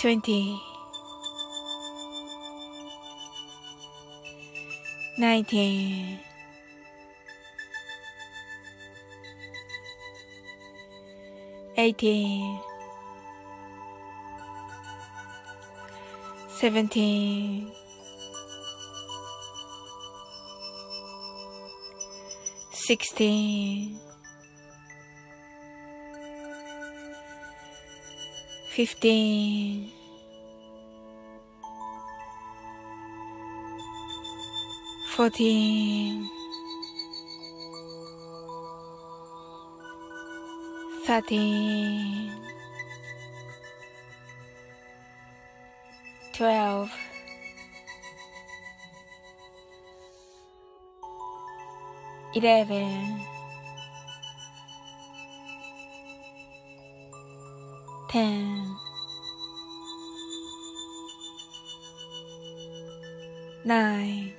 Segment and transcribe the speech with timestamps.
[0.00, 0.58] 20
[5.18, 6.18] 19
[11.76, 12.60] 18
[16.48, 17.72] 17
[22.72, 24.00] 16
[28.70, 29.90] fifteen,
[35.20, 36.26] fourteen,
[41.04, 42.32] thirteen,
[46.32, 46.90] twelve,
[52.34, 53.20] eleven.
[58.08, 58.74] ten,
[63.66, 64.32] nine,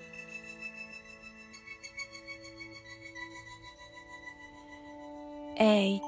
[5.61, 6.01] eight,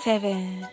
[0.00, 0.64] seven,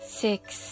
[0.00, 0.71] six,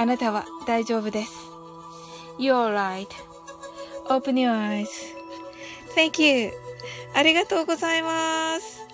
[0.00, 1.32] あなたは大丈夫です。
[2.38, 2.72] You're
[4.08, 4.52] right.Open your
[5.96, 6.52] eyes.Thank you.
[7.14, 8.86] ありがとうございます。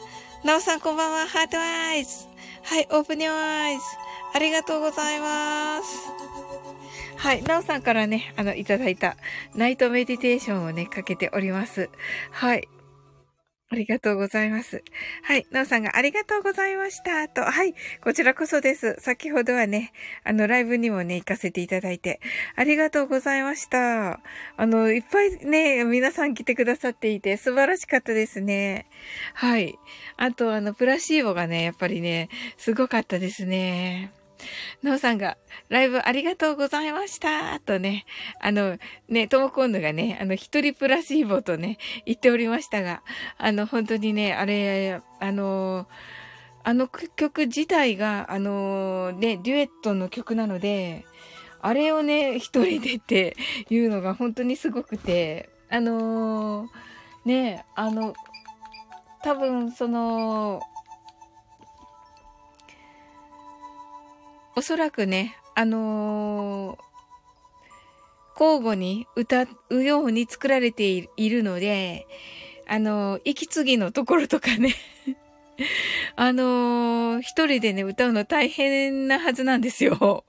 [0.45, 1.27] なおさんこんばんは。
[1.27, 2.25] ハートアイズ。
[2.63, 3.81] はい、Open your eyes.
[4.33, 6.09] ありがとうございます。
[7.17, 9.19] はい、なおさんからね、あの、いただいた
[9.55, 11.91] ナイトメディテーションをね、かけております。
[12.31, 12.67] はい。
[13.75, 14.85] ありがとうございます。
[15.25, 15.49] はい。
[15.51, 17.27] なおさんがありがとうございました。
[17.29, 17.75] と、はい。
[18.01, 18.95] こちらこそです。
[19.01, 19.93] 先ほどはね、
[20.23, 22.21] あの、ライブにもね、行かせていただいて、
[22.55, 24.21] ありがとうございました。
[24.57, 28.87] あの、いっぱいね、皆さん来てくださっていて、素晴らしかったですね。
[29.35, 29.77] はい。
[30.19, 34.13] あと、あの、プラシーボがね、やっぱりね、すごかったですね。
[34.83, 35.37] なおさんが、
[35.69, 37.59] ライブありがとうございました。
[37.61, 38.05] とね、
[38.41, 43.03] あの、ね、ともこんぬがね、あの、一人プラシーボとね、言っておりましたが、
[43.39, 45.87] あの、本当にね、あれ、あの、
[46.67, 51.05] あの曲自体が、あの、ね、デュエットの曲なので、
[51.61, 53.37] あれをね、一人でって
[53.71, 56.69] いうのが本当にすごくて、あの
[57.25, 58.15] ね、あの、
[59.23, 60.61] 多分、その、
[64.57, 72.07] おそらくね、あのー、交互に歌うように作られているので、
[72.69, 74.75] あのー、息継ぎのところとかね
[76.17, 80.25] あのー、一人でね、歌うの大変なはずなんですよ。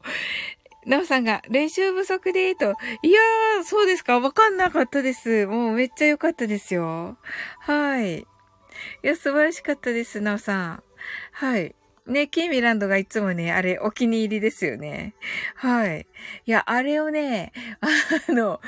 [0.86, 2.75] なおさんが、練習不足で、と。
[3.01, 5.48] いやー、そうですかわかんなかったです。
[5.48, 7.18] もうめっちゃ良かったですよ。
[7.60, 8.19] はい。
[8.19, 8.25] い
[9.01, 10.83] や、素晴らしかったです、なおさん。
[11.31, 11.75] はい。
[12.07, 15.16] ね、キーミランドがいつもね、あれお気に入りですよね。
[15.56, 16.07] はい。
[16.46, 17.52] いや、あれをね、
[18.30, 18.62] あの、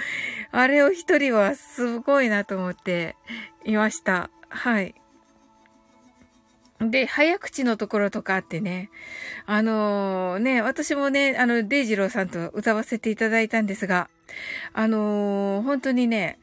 [0.51, 3.15] あれを一人はすごいなと思って
[3.63, 4.31] いました。
[4.49, 4.95] はい。
[6.79, 8.89] で、早口のところとかあってね、
[9.45, 14.09] あのー、ね、私もね、あの、デイジローさんと歌わせていただいたんですが、
[14.73, 16.37] あのー、本当にね、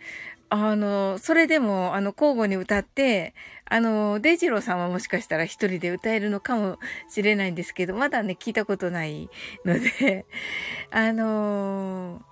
[0.57, 3.35] あの、それでも、あの、交互に歌って、
[3.65, 6.79] あの、デジローさんはもしかしたら一人で歌えるのかも
[7.09, 9.29] しれないんですけど、まだね、聞いたことない
[9.65, 10.27] ので、
[10.93, 12.23] あの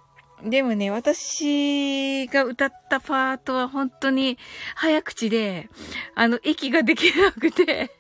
[0.44, 4.38] でもね、私が歌ったパートは本当に
[4.76, 5.68] 早口で、
[6.14, 7.90] あの、息ができなくて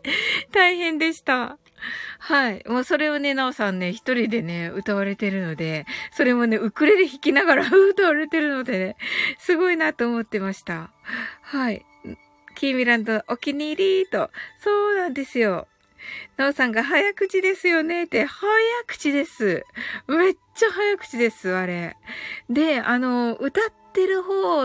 [0.50, 1.58] 大変でした。
[2.18, 2.64] はい。
[2.66, 8.96] もうそれをね、なおさんね、一人でね、歌われてるので、それもね、ウクレレ弾きながら 歌われてるのでね、
[9.38, 10.90] すごいなと思ってました。
[11.42, 11.84] はい。
[12.54, 14.30] キーミランドお気に入りと。
[14.58, 15.68] そうなんですよ。
[16.36, 18.50] なおさんが早口ですよねって、早
[18.86, 19.64] 口です。
[20.06, 21.96] めっちゃ早口です、あれ。
[22.48, 24.64] で、あの、歌ってる方、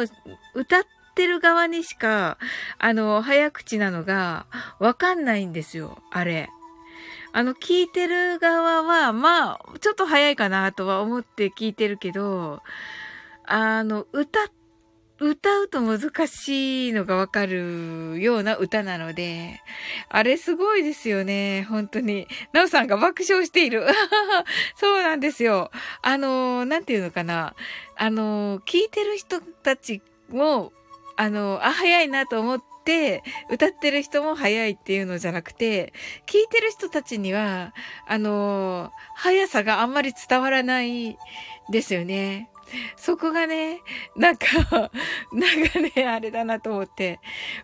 [0.53, 0.85] 歌っ
[1.15, 2.37] てる側にしか、
[2.77, 4.45] あの、早口なのが
[4.79, 6.49] わかんないんですよ、あれ。
[7.35, 12.61] あの、聞いてる側は、まあ、ちょっと早いかなとは思って聞いてるけど、
[13.45, 14.39] あの、歌、
[15.19, 19.61] 歌うと難しいのがわかるような歌なので、
[20.09, 22.27] あれすごいですよね、本当に。
[22.51, 23.87] なおさんが爆笑している。
[24.77, 25.71] そうなんですよ。
[26.03, 27.55] あの、なんていうのかな。
[27.95, 30.71] あの、聞いてる人たちも、
[31.15, 32.72] あの、あ、早いなと思って、
[33.49, 35.93] 歌ってる人も早いっていうのじゃなくて、
[36.25, 37.73] 聞いてる人たちには、
[38.07, 41.17] あの、速さがあんまり伝わらない
[41.69, 42.49] ですよね。
[42.95, 43.81] そこがね、
[44.15, 44.47] なんか、
[45.31, 47.19] なんかね、あれだなと思って、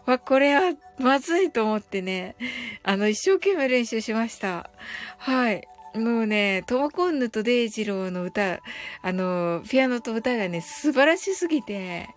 [0.06, 2.36] わ、これはまずいと思ってね、
[2.84, 4.70] あの、一生懸命練習しました。
[5.18, 5.68] はい。
[5.96, 8.60] もうね、トモコンヌとデイジローの歌、
[9.02, 12.08] あの、ピアノと歌がね、素晴らしすぎて、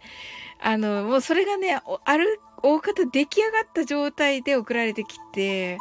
[0.60, 5.78] あの、もうそれがね、ある、大方出来上がった状態で送られてきて、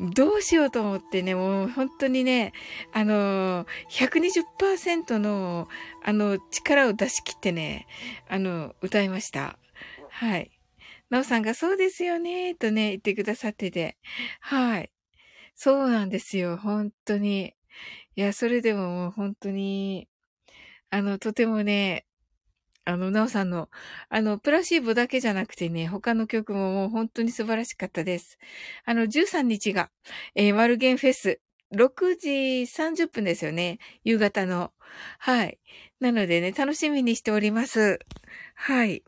[0.00, 2.52] どうしようと思ってね、もう本当にね、
[2.92, 5.68] あの、120%の、
[6.02, 7.86] あの、力を出し切ってね、
[8.28, 9.58] あの、歌いました。
[10.08, 10.50] はい。
[11.10, 13.98] なおさんがそうですよね、とね、言ってくださってて。
[14.40, 14.90] はい。
[15.54, 17.54] そうなんですよ、本当に。
[18.16, 20.08] いや、それでももう本当に、
[20.88, 22.06] あの、とてもね、
[22.84, 23.68] あの、なおさんの、
[24.08, 28.38] あの、プラシーボだけじゃなくてね、他の曲ももう本当に素晴らしかったです。
[28.84, 29.90] あの、13日が、
[30.34, 31.40] えー、マルゲンフェス、
[31.74, 32.28] 6時
[32.66, 33.78] 30分ですよね。
[34.04, 34.72] 夕方の。
[35.18, 35.58] はい。
[36.00, 38.00] なのでね、楽しみにしております。
[38.54, 39.04] はい。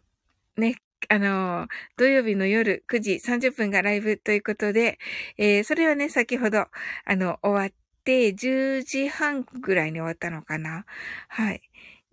[0.57, 0.77] ね、
[1.09, 4.99] あの、土曜日の夜9時30分がライブということで、
[5.39, 6.67] えー、それはね、先ほど、
[7.05, 7.69] あの、終わっ
[8.05, 10.85] て、10時半ぐらいに終わったのかな。
[11.29, 11.63] はい。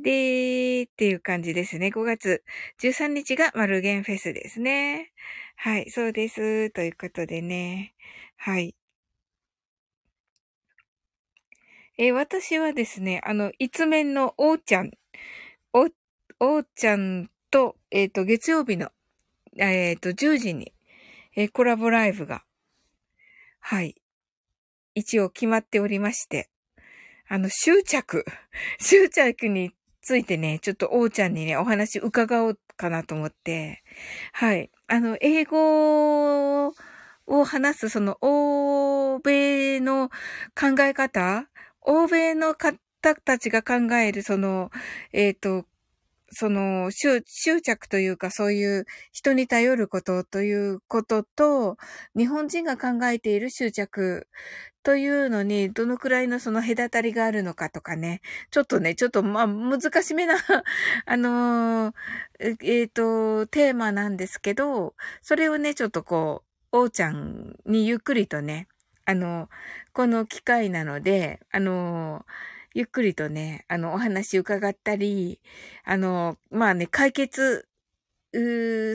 [0.02, 1.88] でー、っていう感じですね。
[1.88, 2.44] 5月
[2.82, 5.12] 13日がマルゲンフェスですね。
[5.58, 6.70] はい、そうです。
[6.72, 7.94] ということでね。
[8.38, 8.76] はい。
[11.98, 14.92] え私はですね、あの、一面のおーちゃん、
[15.74, 15.90] お、
[16.40, 18.92] おーちゃんと、えっ、ー、と、月曜日の、
[19.58, 20.72] えっ、ー、と、10時に、
[21.36, 22.46] えー、コラボライブが、
[23.60, 23.96] はい、
[24.96, 26.50] 一応決まっておりまして、
[27.28, 28.24] あの、執着、
[28.80, 29.74] 執着に
[30.10, 33.84] ついてね、ちょっと王ちゃんにね、お話伺おうかなと思って。
[34.34, 34.72] はい。
[34.88, 36.74] あの、英語
[37.28, 40.10] を話す、その、欧米の
[40.60, 41.48] 考え方？
[41.82, 42.80] 欧米の方？
[43.24, 44.72] たちが考える、その、
[45.14, 45.66] えっ、ー、と、
[46.32, 51.78] その執、執着というかそういう人に頼ることということと、
[52.16, 54.28] 日本人が考えている執着
[54.84, 58.22] というのに、どのくらいのその隔たりがあるのかとかね。
[58.52, 60.36] ちょっとね、ちょっとまあ難しめな
[61.06, 61.94] あのー、
[62.40, 68.68] えっ、ー、と、テーマなんですけど、それをね、ちょっとこう、おうちゃんにゆっくりとね、
[69.06, 69.50] あの、
[69.94, 75.42] この機会なので、あのーゆっくりとね、あの、お話伺ったり、
[75.84, 77.68] あの、まあね、解決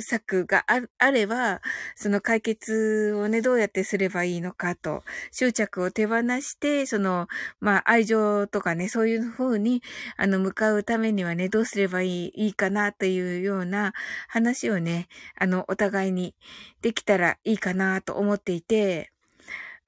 [0.00, 0.64] 策が
[0.98, 1.60] あれば、
[1.94, 7.28] その解決をね、どうやってすればいいのかと、執着を手放して、その、
[7.60, 9.82] まあ、愛情とかね、そういう風に、
[10.16, 13.92] あの、向かうためにはね、どうすればいい、いいかなというような
[14.28, 16.34] 話をね、あの、お互いに
[16.80, 19.10] できたらいいかなと思っていて、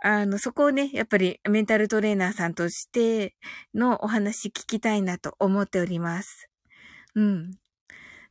[0.02, 3.34] あの、そこをね、やっぱりメンタルトレーナーさんとして
[3.74, 6.48] のお話聞きたいなと思っております。
[7.14, 7.52] うん。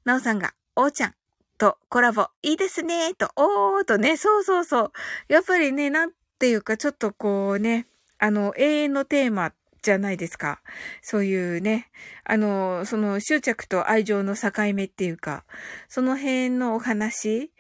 [0.04, 1.16] なおさんが、おーちゃん
[1.58, 4.92] とコラボいいですねと、おーとね、そうそうそう。
[5.28, 7.88] やっぱりね、なんていうか、ちょっとこうね、
[8.20, 10.62] あの、永遠のテーマじゃないですか。
[11.02, 11.90] そういうね、
[12.24, 15.46] あの、その執着と愛情の境目っていうか、
[15.88, 17.52] その辺のお話、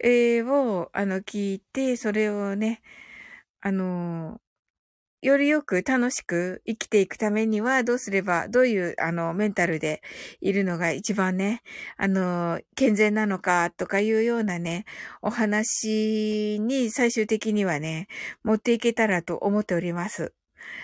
[0.00, 2.82] えー、を、あの、聞いて、それをね、
[3.64, 4.42] あの、
[5.22, 10.02] よりよく楽しく生きていくためにはどうすれば、どういう、あの、メンタルで
[10.42, 11.62] いるのが一番ね、
[11.96, 14.84] あの、健全なのかとかいうようなね、
[15.22, 18.08] お話に最終的にはね、
[18.42, 20.34] 持っていけたらと思っております。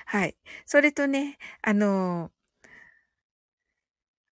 [0.06, 0.36] はい。
[0.64, 2.30] それとね、あの、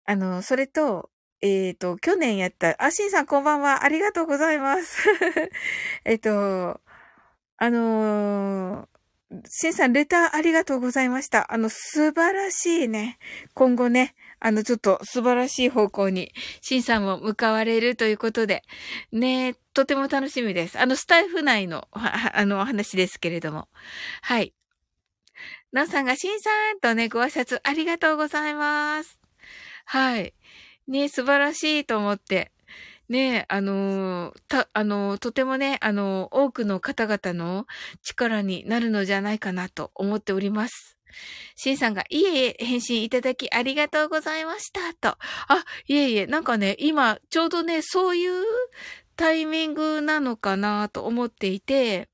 [0.07, 1.11] あの、それと、
[1.43, 3.85] えっ、ー、と、去年やった、あ、しんさんこんばんは。
[3.85, 5.07] ありがとうございます。
[6.07, 6.81] えっと、
[7.59, 8.87] あのー、
[9.47, 11.53] シンさん、レターありがとうございました。
[11.53, 13.19] あの、素晴らしいね。
[13.53, 18.63] 今後ね、あの、ちょっと素晴らしい方向に、シンさんも向かわれるということで、
[19.13, 20.79] ね、とても楽しみです。
[20.79, 23.69] あの、スタイフ内の、あの、お話ですけれども。
[24.23, 24.55] はい。
[25.73, 29.19] ナンさんが、シンさんとね、ご挨拶ありがとうございます。
[29.85, 30.33] はい。
[30.87, 32.53] ね、素晴らしいと思って。
[33.09, 37.67] ね、あの、た、あの、とてもね、あの、多くの方々の
[38.03, 40.99] 力になるのじゃないかなと思っております。
[41.57, 44.81] シンさんが、いえいえ、返信いただきありがとうございました。
[44.95, 45.17] と。
[45.49, 48.45] あ、いえいえ、なんかね、今、ちょうどね、そういう
[49.17, 52.09] タイミングなのかなと思っていて、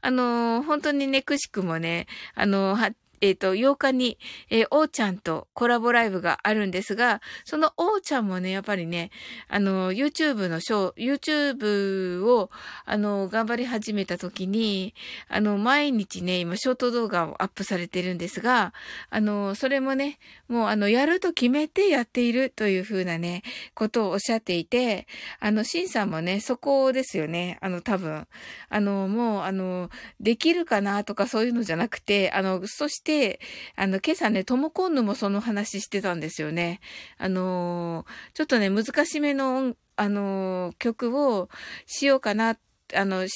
[0.00, 2.76] あの、本当にね、くしくもね、あの、
[3.22, 4.18] えっ、ー、と、8日に、
[4.50, 9.10] えー、おーちゃんとコラボライブがあるんですが、そのおーちゃんもね、やっぱりね、
[9.48, 12.50] あの、YouTube のショー、YouTube を、
[12.84, 14.92] あの、頑張り始めた時に、
[15.28, 18.74] あの、毎日ね、今、ショート動画をアップされてるんですが、
[19.08, 23.42] あの、それもね、もう、あの、やると決めてやっているというふうなね、
[23.74, 25.06] ことをおっしゃっていて、
[25.38, 27.58] あの、シンさんもね、そこですよね。
[27.60, 28.26] あの、多分、
[28.68, 33.40] あの、もう、あの、できるかなとかそういうのじゃなくて、あの、そして、で、
[33.76, 36.80] あの、今朝ね、トモコンヌもその話してたんですよね。
[37.18, 41.50] あのちょっとね、難しめの、あの曲を
[41.84, 42.56] しようかな、
[42.94, 43.26] あの、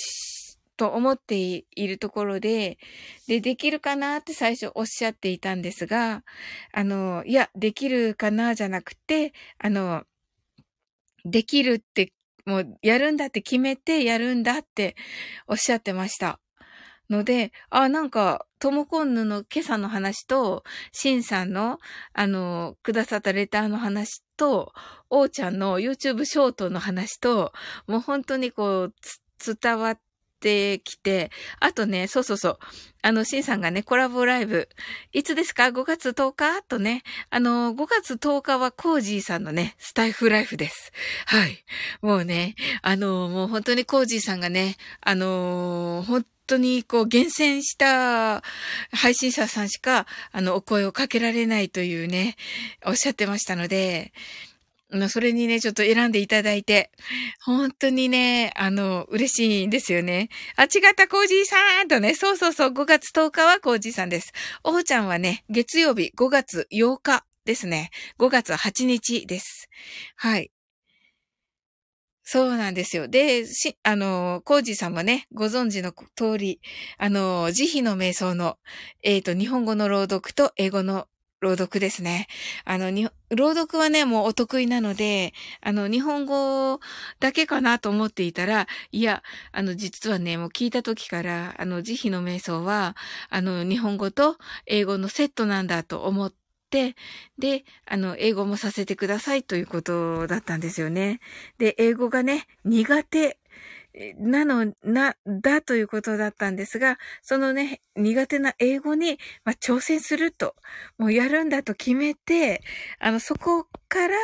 [0.79, 2.79] と思っているところで、
[3.29, 6.25] で、できるかなって最初おっしゃっていたんですが、
[6.73, 10.05] あの、いや、できるかなじゃなくて、あの、
[11.27, 12.15] できるって、
[12.47, 14.97] もうやるんだって決めてやるんだって
[15.49, 16.41] おっしゃってました。
[17.11, 21.79] ので、あ、なんか、トモコンヌの今朝の話と、シンさんの、
[22.13, 24.73] あの、くださったレターの話と、
[25.11, 27.53] おーちゃんの YouTube ショートの話と、
[27.87, 28.95] もう本当にこう、
[29.39, 30.01] 伝わっ
[30.41, 32.59] てきて、あとね、そうそうそう。
[33.03, 34.69] あの、シンさんがね、コラボライブ、
[35.13, 40.93] いつですか ?5 月10日とね、あの、5月10日はコージーさんのね、スタイフライフです。
[41.27, 41.65] はい。
[42.01, 48.43] もうね、あの、もう本当にコージーさんがね、あの、本当にこう厳選した
[48.93, 52.37] 配信者さんしか、あの、お声をかけられないというね、
[52.85, 54.13] おっしゃってましたので、
[55.09, 56.91] それにね、ちょっと選んでいただいて、
[57.45, 60.29] 本当にね、あの、嬉しいんですよね。
[60.55, 64.33] あ、違った、コージーさんとね、そうそうそう、5月10日はコージーさんです。
[64.63, 67.91] おーちゃんはね、月曜日5月8日ですね。
[68.19, 69.69] 5月8日です。
[70.15, 70.51] はい。
[72.29, 73.07] そうなんですよ。
[73.07, 76.61] で、し、あの、コージさんもね、ご存知の通り、
[76.99, 78.59] あの、慈悲の瞑想の、
[79.05, 81.07] えっ、ー、と、日本語の朗読と英語の
[81.39, 82.27] 朗読ですね。
[82.65, 86.81] あの、に、朗読はね、もうお得意なので、あの、日本語
[87.21, 92.97] だけかなと思っていたら、いや、あの、実はね、もう聞いた時から、あの、慈悲の瞑想は、
[93.31, 96.46] あの、日本語と英語のセットなんだと思って、
[97.39, 101.21] で、あの、英語もさせてくださいということだったんですよね。
[101.59, 103.39] で、英語がね、苦手
[104.19, 110.55] なの、な、だということだったんですが、そのね、苦手な英語に、まあ、挑戦すると、
[110.99, 112.63] もうやるんだと決めて、
[112.99, 114.17] あの、そこから、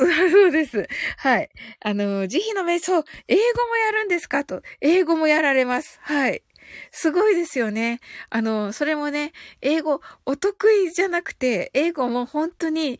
[0.30, 0.88] そうです。
[1.18, 1.50] はい。
[1.80, 4.62] あの、慈悲の瞑想、英語もやるんですかと。
[4.80, 5.98] 英語もやられます。
[6.02, 6.42] はい。
[6.90, 8.00] すごいですよね。
[8.30, 12.98] あの、それもね、英語、お得意じゃなくて、英語も本当に、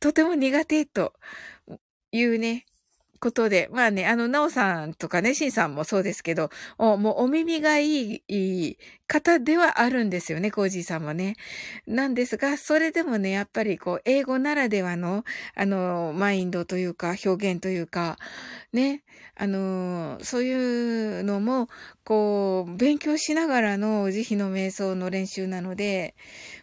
[0.00, 1.14] とても苦手と
[2.12, 2.66] いうね、
[3.26, 8.78] ことで、まあね、あの、なおさんとかね、しんさんもそうですけど、おもうお耳がいい
[9.08, 11.34] 方ではあるんですよね、コージーさんもね。
[11.88, 15.24] なんですが、それでもね、やっぱりこう、英語ならではの、
[15.56, 18.16] あの、マインドというか、表現というか、
[18.72, 19.02] ね、
[19.34, 21.68] あの、そういうのも、
[22.04, 26.14] こう、勉強しながらの慈悲の瞑想の練習なので、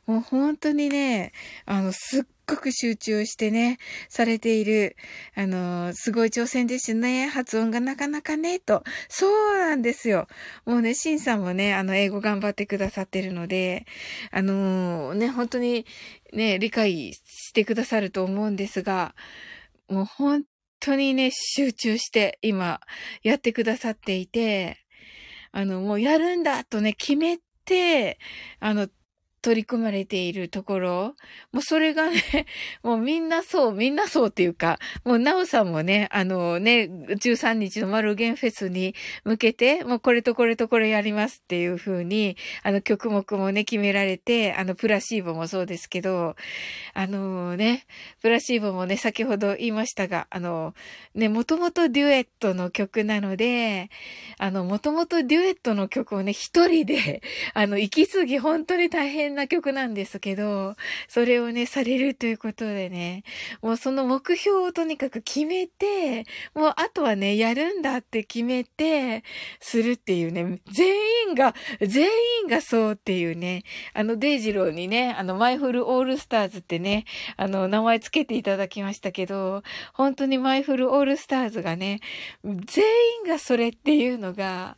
[0.06, 1.34] もう本当にね、
[1.66, 3.78] あの、すっごく集中してね、
[4.10, 4.96] されている、
[5.36, 7.28] あの、すごい挑戦ですね。
[7.28, 8.84] 発音がなかなかね、と。
[9.10, 10.28] そうなんですよ。
[10.66, 13.86] もうね、シンさんもね、あの、英語頑張ってくださってるので、
[14.32, 15.86] あのね、本当に
[16.34, 19.16] ね、理解してくださると思うんですが、
[19.88, 20.44] もう本
[20.80, 22.82] 当にね、集中して今、
[23.22, 24.80] やってくださっていて、
[25.52, 28.20] あの、もうやるんだとね、決めて、
[28.60, 28.90] あの、
[29.44, 31.16] 取り組まれているところ、
[31.52, 32.46] もうそれがね、
[32.82, 38.96] もうみんなそう、みんなそうっていうか、もうなおさんもね、あのね、13日のマルゲンフェスに
[39.26, 46.36] 向けて、もうこれとこれとこれやりますっていう風に、あの曲目もね、決められて、あのプラシーボもそうですけど、
[46.94, 47.86] あのね、
[48.22, 50.74] プラシーボもね、先ほど言いましたが、あの、
[51.16, 53.90] ね、もともとデュエットの曲なので、
[54.38, 57.22] あの、もともとデュエットの曲をね、一人で、
[57.54, 60.76] あの、行き過ぎ本当に大変な曲なんですけど、
[61.08, 63.24] それをね、されるということでね、
[63.62, 69.24] もうその目標をとにかく決めて、もうあとはね、やるんだって決めて、
[69.60, 70.96] するっていうね、全
[71.30, 72.08] 員が、全
[72.42, 77.06] 員がそうっていうね、あの、デイジローにね、あの、マイフルオールスターズってね、
[77.38, 82.00] あの、名前つけていただきましたけど、本当にマイフルオールスターズがね、
[82.44, 82.86] 全
[83.24, 84.78] 員がそれっていうのが、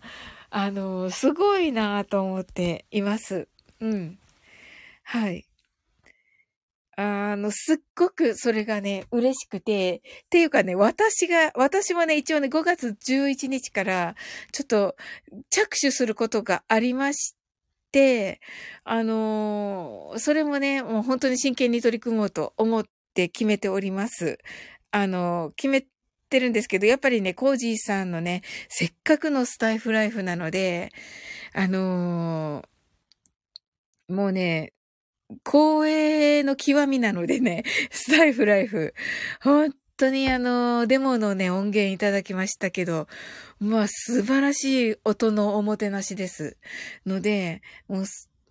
[0.49, 3.47] あの、すごいなと思っています。
[3.81, 4.17] うん。
[5.05, 5.45] はい。
[6.97, 14.15] あの、すっごくそれがね、嬉しくて、っていうかね、私が、私もね、一応ね、5月11日から、
[14.51, 14.95] ちょっと、
[15.49, 17.35] 着手することがありまし
[17.91, 18.39] て、
[18.85, 24.39] あのー、それもね、もう本当に真剣に取り組もうと思って決めております。
[24.91, 25.85] あのー、決め
[26.29, 30.91] てるんですけど、やっぱりね、コージーさんのね、せっかくのスタイフライフなので、
[31.53, 34.71] あのー、もうね、
[35.43, 38.93] 光栄の極みなのでね、 スタイフライフ。
[39.41, 43.07] 本当にあの、デモのね、音源いただきましたけど、
[43.59, 46.57] まあ素晴らしい音のおもてなしです。
[47.05, 48.05] ので、もう、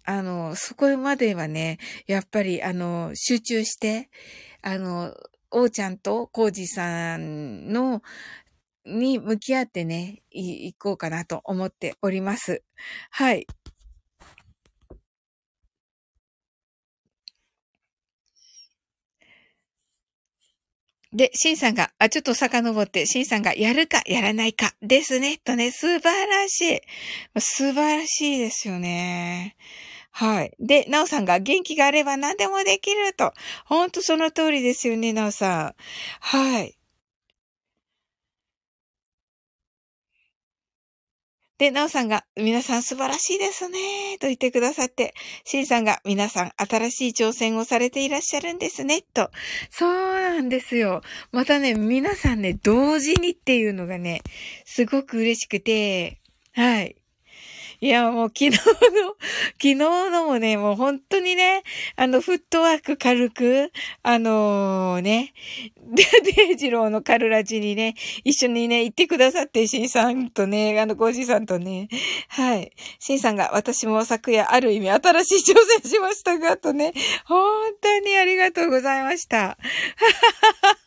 [0.05, 4.11] あの、そこまではね、やっぱりあの、集中して、
[4.63, 5.15] あの、
[5.51, 8.03] おうちゃんとコージさんの、
[8.87, 12.63] に向き合ってね、い、行こうかなと思っております。
[13.11, 13.47] はい。
[21.14, 26.81] で、シンさんが、あ、ちょっと遡って、シンさんがやるかやらないかですね、とね、素晴らしい。
[27.38, 29.57] 素晴らしいですよね。
[30.11, 30.53] はい。
[30.59, 33.33] で、なおさんが元気があれば何でもできると。
[33.64, 35.74] ほんとその通りですよね、なおさん。
[36.20, 36.77] はい。
[41.64, 45.14] で、なおさんが、皆さん素晴らしいですね、と言ってくださって、
[45.46, 49.31] しんさんが、皆さん新しい挑戦をされていらっしゃるんですね、と。
[49.70, 51.00] そうなんですよ。
[51.33, 54.20] またね、皆さんね、同時にっていうのがね、
[54.66, 56.20] すごく嬉しくて、
[56.53, 56.96] はい。
[57.81, 58.57] いや、もう昨日の、
[59.55, 61.63] 昨日のもね、もう本当にね、
[61.97, 65.33] あの、フットワーク軽く、あのー、ね、
[65.77, 66.05] で、
[66.37, 71.89] デイジローのカルラジにね、一緒にね、行ってくださって、シンさんとね、あの、ゴージさんとね、
[72.29, 72.73] はい。
[72.99, 76.93] シンさんが、私も昨夜、ある意味、新しい挑戦しましたが、とね、
[77.27, 79.37] 本当にありがとうございました。
[79.37, 79.57] はは
[80.69, 80.84] は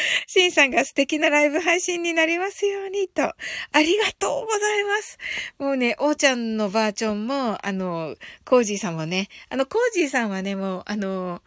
[0.26, 3.22] シンさんが素敵なライブ配信になりますようにと。
[3.22, 3.34] あ
[3.74, 5.18] りがとうございます。
[5.58, 11.42] もうね、おーちゃんのバージョンも、あの、コージーさんもね、あの、コージーさんはね、もう、あの、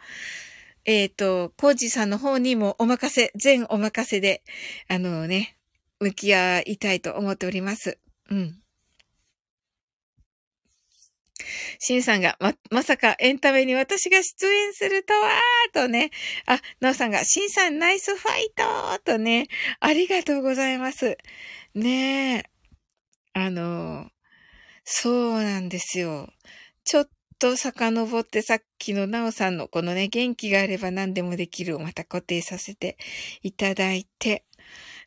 [0.85, 4.43] えっ、ー、と、コージーさんの方にもお任せ、全お任せで、
[4.87, 5.57] あのね、
[5.99, 7.97] 向き合いたいと思っております。
[8.29, 8.64] うん。
[11.79, 16.11] シンさんが、ま、まさかエンタメに私が出演するとはーとね。
[16.45, 19.47] あ、ノーさんが、シンさんナイスファイトとね。
[19.79, 21.17] ありがとうございます。
[21.73, 22.43] ねえ。
[23.33, 24.09] あの、
[24.83, 26.29] そうなんですよ。
[26.85, 32.97] ちょっと遡ってさっきのナオさんのこのね、元気があれば何でもできるをまた固定させて
[33.41, 34.45] いただいて、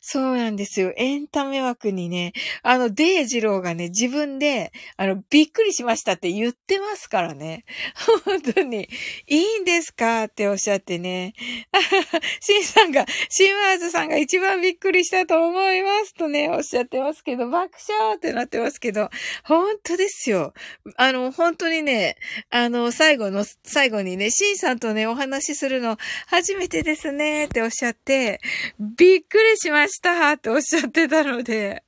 [0.01, 0.93] そうなんですよ。
[0.95, 2.33] エンタメ枠にね、
[2.63, 7.65] あの、デイジローがね、自分で、あの、びっくりしましたって言ってますからね。
[8.25, 8.87] 本当に、
[9.27, 11.33] いいんですかっておっしゃってね。
[12.39, 19.09] シンさんが、シンワーズさんが一番びっくりしたと思いますとね、おっしゃってますけど、爆笑ってなってますけど、
[19.43, 20.53] 本当ですよ。
[20.95, 22.15] あの、本当にね、
[22.49, 28.39] あの、最後の、最後にね、シンさんとね、お話しするの初めてですねっておっしゃって、
[28.79, 29.88] びっくりしました。
[29.89, 31.83] したっておっしゃってたので、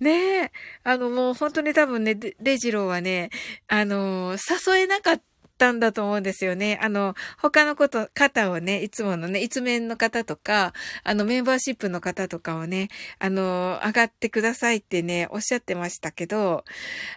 [0.00, 0.52] ねえ、
[0.84, 3.30] あのもう本当に多分ね、デジローはね、
[3.66, 5.22] あの、誘えなかっ
[5.58, 6.78] たんだと思うんですよね。
[6.80, 16.64] あの、他のこと、方をね、いつものね、一面の方とか、あの、メンバーシップの方とかをね、あの、上がってくださいってね、おっしゃってましたけど、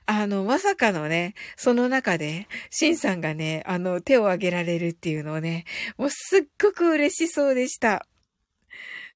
[0.08, 5.66] あの、まさかのね、その中で、シンさんがね、あの、手を挙げられるっていうのをね、
[5.98, 8.08] もうすっごく嬉しそうでした。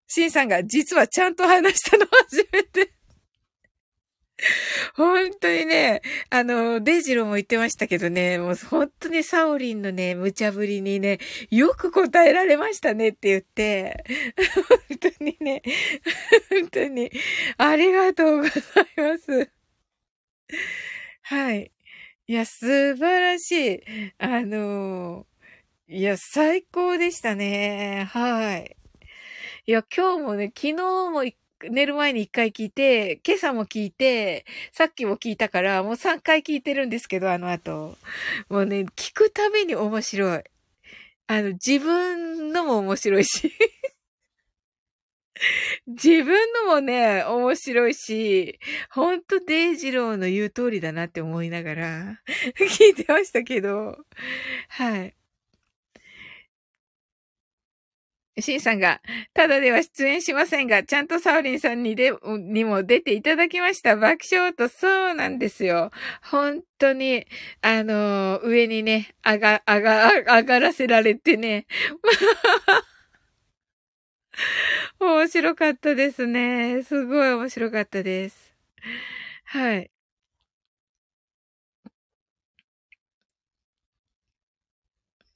[0.08, 2.96] シンさんが実はちゃんと話したの初めて。
[4.96, 14.04] 本当にね、あの、デイジローも言ってましたけどね、もう本当にサオリンのね、無茶ぶりにね、よく答えられましたねって言って、
[14.90, 15.62] 本当にね、
[16.50, 17.12] 本当に、
[17.58, 18.54] ありがとうござい
[18.98, 19.52] ます。
[21.22, 21.72] はい。
[22.28, 23.82] いや、素晴らしい。
[24.18, 25.26] あの、
[25.88, 28.08] いや、最高でしたね。
[28.12, 28.76] はい。
[29.68, 30.74] いや、今日もね、昨日
[31.10, 31.24] も
[31.72, 37.98] 寝る前に一回聞いて、今朝も聞いて、さっきも聞いたから、もう三回聞いてるんですけど、あの後。
[38.48, 40.44] もうね、聞くたびに面白い。
[41.26, 43.52] あの、自分のも面白いし。
[45.88, 48.60] 自分のもね、面白いし、
[48.92, 52.22] ほんとデイジローの言う通りだなって思いながら
[52.78, 53.98] 聞いてましたけど、
[54.70, 55.16] はい。
[58.40, 59.02] シンさんが、
[59.34, 63.96] ただでは出演しませんが、ちゃんとサオリンさんにで、にも出ていただきました。
[63.96, 65.92] 爆笑と、そうなんですよ。
[66.22, 67.26] 本当に、
[67.62, 71.66] あのー、上にね、上が、上が、上がらせられてね。
[75.00, 76.84] 面白かったですね。
[76.84, 78.54] すごい面白かったです。
[79.46, 79.92] はい。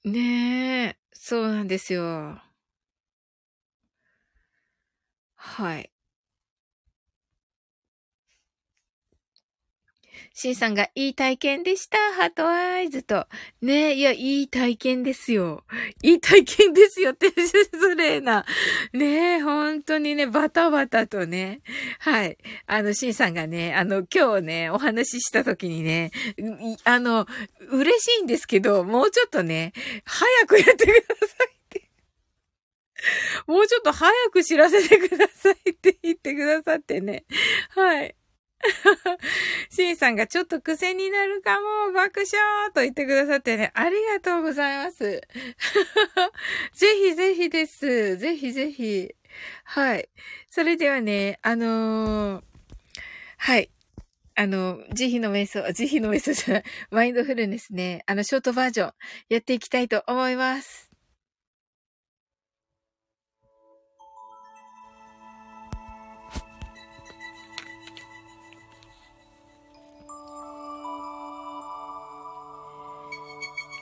[0.03, 2.41] ねえ、そうなんですよ。
[5.49, 5.89] はい。
[10.33, 11.97] シンさんがいい体験でした。
[12.13, 13.25] ハートアイズと。
[13.61, 15.63] ね、いや、いい体験ですよ。
[16.03, 18.45] いい体験ですよって、失礼な。
[18.93, 21.61] ねえ、本当にね、バタバタとね。
[21.99, 22.37] はい。
[22.67, 26.11] あの、シンさんがね、あの、今日ね、お話しした時にね、
[26.83, 27.25] あの、
[27.71, 29.73] 嬉しいんですけど、もうちょっとね、
[30.05, 31.58] 早くやってください。
[33.47, 37.25] もうちょっと早く知らせてくださいって言ってくださってね。
[37.69, 38.15] はい。
[39.69, 44.99] シンさんがちょっと癖になるかも、爆笑と言ってくださってね、ありがとうございます。
[46.73, 48.17] ぜひぜひです。
[48.17, 49.15] ぜひぜひ。
[49.63, 50.09] はい。
[50.49, 52.43] それではね、あのー、
[53.37, 53.71] はい。
[54.35, 58.93] あの、慈悲の瞑想、慈悲の瞑想じゃない、マインドフルネスね、あの、ショートバージョン、
[59.29, 60.88] やっていきたいと思います。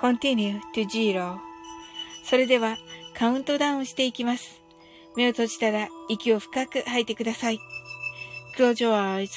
[0.00, 1.38] continue to zero
[2.24, 2.76] それでは
[3.14, 4.60] カウントダウンしていきます。
[5.16, 7.58] 目を閉じたら息を深く吐いてください。
[8.56, 9.30] Close your eyes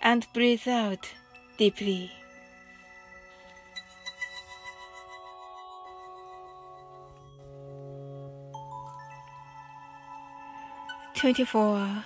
[0.00, 0.98] and breathe out
[1.58, 2.08] deeply.
[11.16, 12.04] Twenty-four.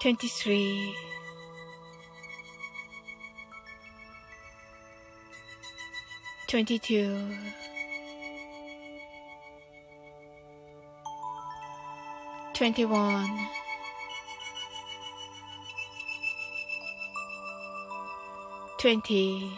[0.00, 1.07] Twenty-three.
[6.48, 7.28] 22
[12.54, 13.48] 21
[18.78, 19.52] 20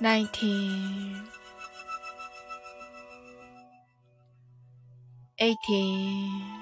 [0.00, 1.28] 19
[5.38, 6.61] 18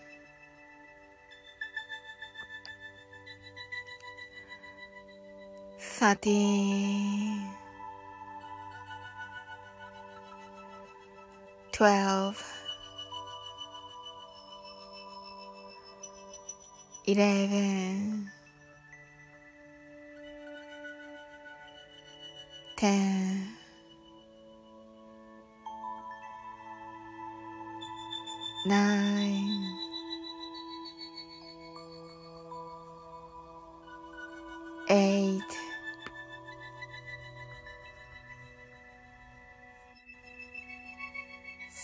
[6.01, 7.45] 13
[11.73, 12.43] 12
[17.05, 18.31] 11
[22.77, 23.47] 10
[28.65, 29.70] 9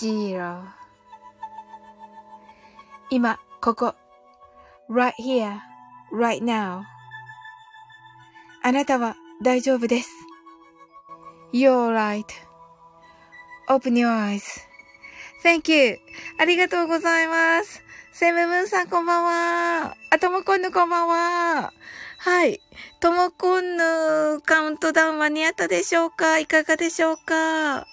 [0.00, 0.64] 0
[3.10, 3.94] 今、ここ。
[4.88, 5.58] right here,
[6.10, 6.84] right now.
[8.62, 10.08] あなたは大丈夫です。
[11.52, 11.94] You're
[13.68, 14.08] right.Open your
[15.44, 15.98] eyes.Thank you.
[16.38, 17.82] ありがとうございます。
[18.12, 19.96] セムムーンさんこんばんは。
[20.10, 21.74] あ、ともこんぬこんばんは。
[22.18, 22.62] はい。
[23.00, 26.38] ともこんぬカウントダウン間に合ったでしょうか？
[26.38, 27.86] いかがでしょうか？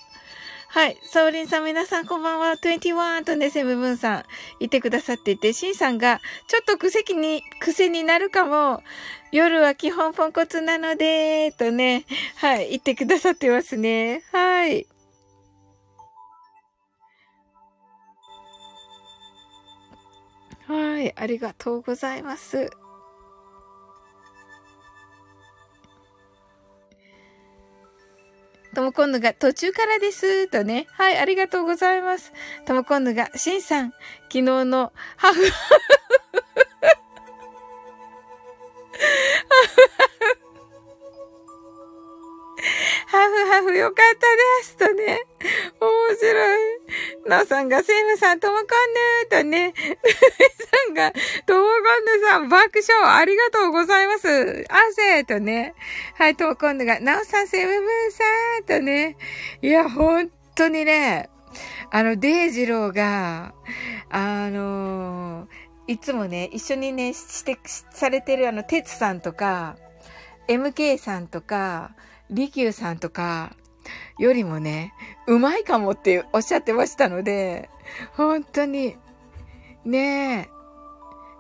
[0.78, 0.98] はい。
[1.02, 2.52] サオリンさん皆さんこんばんは。
[2.52, 4.24] 21とね、セムムーンさん
[4.60, 8.84] 言ってくださっていて、シンさんがちょっと癖に、癖になるかも。
[9.32, 12.70] 夜は基本ポンコツなので、とね、はい。
[12.70, 14.22] 言ってくださってますね。
[14.32, 14.86] はい。
[20.68, 21.12] はい。
[21.18, 22.70] ありがとうございます。
[28.78, 30.48] ともこんぬが途中からです。
[30.50, 30.86] とね。
[30.92, 32.32] はい、ありがとうございます。
[32.64, 33.90] ともこんぬが、しんさん、
[34.32, 35.50] 昨日のハフ、ハフ
[39.98, 40.07] ハフ
[43.10, 44.76] ハフハフよかったです。
[44.76, 45.26] とね。
[45.80, 47.30] 面白い。
[47.30, 49.68] なおさんが、セムさん、ともこんぬーとね。
[49.68, 49.74] ぬ
[50.66, 51.14] さんが、
[51.46, 54.66] ともこんぬさん、爆笑ありがとうございます。
[54.70, 55.74] 汗とね。
[56.16, 58.24] はい、ともこんぬが、なおさん、セムムーさ
[58.62, 59.16] んとね。
[59.62, 61.30] いや、本当にね、
[61.92, 63.54] あの、デイジローが、
[64.10, 65.48] あの
[65.88, 69.78] いつもね、一緒にね、して、されてるあの、テツさんとか、
[70.50, 71.92] MK さんとか、
[72.30, 73.56] リキューさんとか、
[74.18, 74.94] よりもね、
[75.28, 77.70] うまいかもっておっしゃってましたので、
[78.16, 78.96] 本当に、
[79.86, 80.58] ねえ。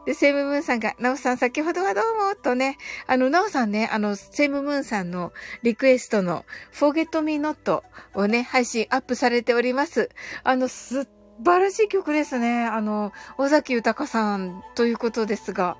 [0.05, 10.09] で、セイムムーンさんが、ナオさん先ほどはどうも、とね、あの、ナオさんね、あの、セイムムーンさんのリクエストの Forget Me Not をね、配信アップされております。
[10.45, 11.05] あの、素
[11.43, 12.63] 晴らしい曲ですね。
[12.63, 15.77] あの、尾崎豊さんということですが、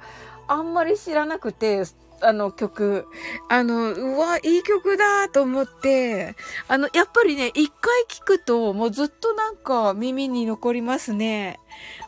[0.47, 1.83] あんまり知らなくて、
[2.21, 3.05] あの曲。
[3.49, 6.35] あの、うわ、いい曲だと思って、
[6.67, 11.59] あの、やっぱりね、一回聴くと、もうずっとなんか耳に残りますね。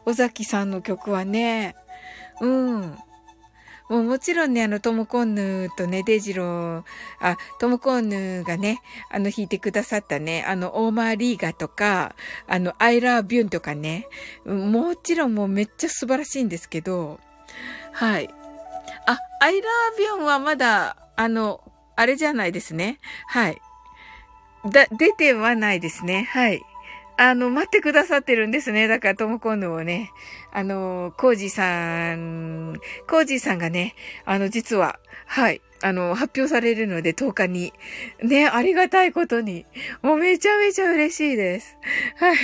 [0.06, 1.76] 尾崎さんの曲はね。
[2.42, 2.98] うん。
[3.90, 6.84] もうもちろんね、あの、トモコンヌとね、デジロー、
[7.20, 12.16] あ、トモコンヌがね、あの、弾いてくださったね、あの、オーマーリーガとか、
[12.48, 14.08] あの、アイラービュンとかね、
[14.46, 17.20] もちろんもうめっちゃ素晴らしいんですけど、
[17.92, 18.30] はい。
[19.10, 21.64] あ、アイラービュンはまだ、あの、
[21.96, 23.00] あれじゃないですね。
[23.28, 23.60] はい。
[24.70, 26.28] だ、出てはないですね。
[26.32, 26.62] はい。
[27.18, 28.88] あの、待ってくださってるんですね。
[28.88, 30.12] だから、ともこんぬをね、
[30.54, 32.76] あの、コージさん、
[33.10, 33.96] コージさんがね、
[34.26, 37.74] あの、実は、はい、あの、発表されるので、10日に。
[38.22, 39.66] ね、ありがたいことに。
[40.02, 41.78] もうめちゃめちゃ嬉しいです。
[42.18, 42.38] はい。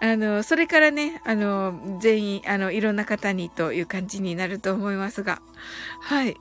[0.00, 5.42] あの、それからね、あの、全員、あの、いろんな方にという感じになると思いますが。
[6.00, 6.36] はい。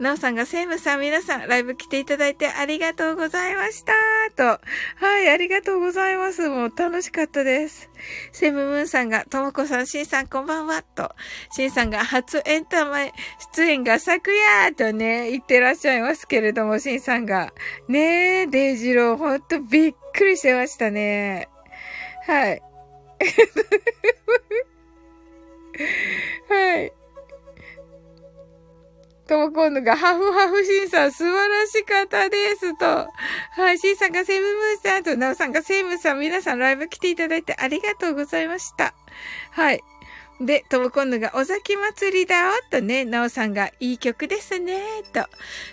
[0.00, 3.92] なおさんが、セイムさん、皆さん、ライブ来ていただいてありがとうございました
[4.34, 4.60] と。
[4.96, 6.48] はい、ありがとうございます。
[6.48, 7.88] もう楽しかったです。
[8.32, 11.14] セムムーンさんが、ともこさん、シンさん、こんばんはと。
[11.52, 13.12] シンさんが、初エンター
[13.54, 17.52] 出演が昨夜とね、言ってらっしゃいますけれども、シンさんが。
[17.86, 21.48] ねえ、デイジロー、ほんとびっくりしてましたね。
[22.26, 22.60] はい。
[26.48, 26.92] はい。
[29.26, 32.76] ともこんのが、ハフハフシンさん、素晴らしかったです。
[32.76, 32.84] と。
[32.86, 38.94] はい、シンさんがセムムーンさんと、ナオさんがセムさん、皆さんライブ来ていただいてありがとうございました。
[39.50, 39.82] はい。
[40.40, 44.82] で、ともこんのが、お酒祭りだよとね、なおさんが、いい曲ですね
[45.12, 45.26] と。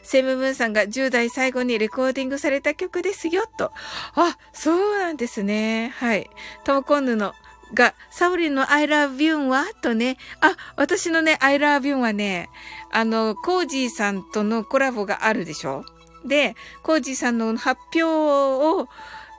[0.04, 3.72] セムムーンさんが、10代最後にレコーディングされた曲ですよと。
[4.16, 5.94] あ、そうなんですね。
[5.98, 6.30] はい。
[6.64, 7.34] ともこんぬの、
[7.74, 9.66] が、サウリンの I love you は？
[9.82, 12.50] とね、あ、私のね、I love you はね、
[12.92, 15.84] あの、コージーさんとのコラボがあるでしょ？
[16.26, 18.88] で、コージーさんの発表を、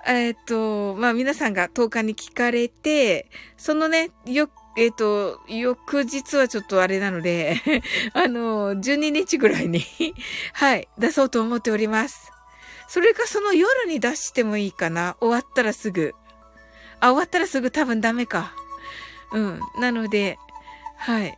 [0.07, 7.61] えっ、ー、と、まあ、皆さんが10日に聞かれて、そのね、よ、えっ、ー、と、翌日はちょっとあれなので
[8.15, 9.85] あの、12日ぐらいに
[10.55, 12.33] はい、出そうと思っております。
[12.89, 15.17] それかその夜に出してもいいかな？
[15.21, 16.15] 終わったらすぐ。
[17.03, 18.55] あ、終わったらすぐ多分ダメか。
[19.33, 19.61] うん。
[19.79, 20.39] なので、
[20.97, 21.37] はい。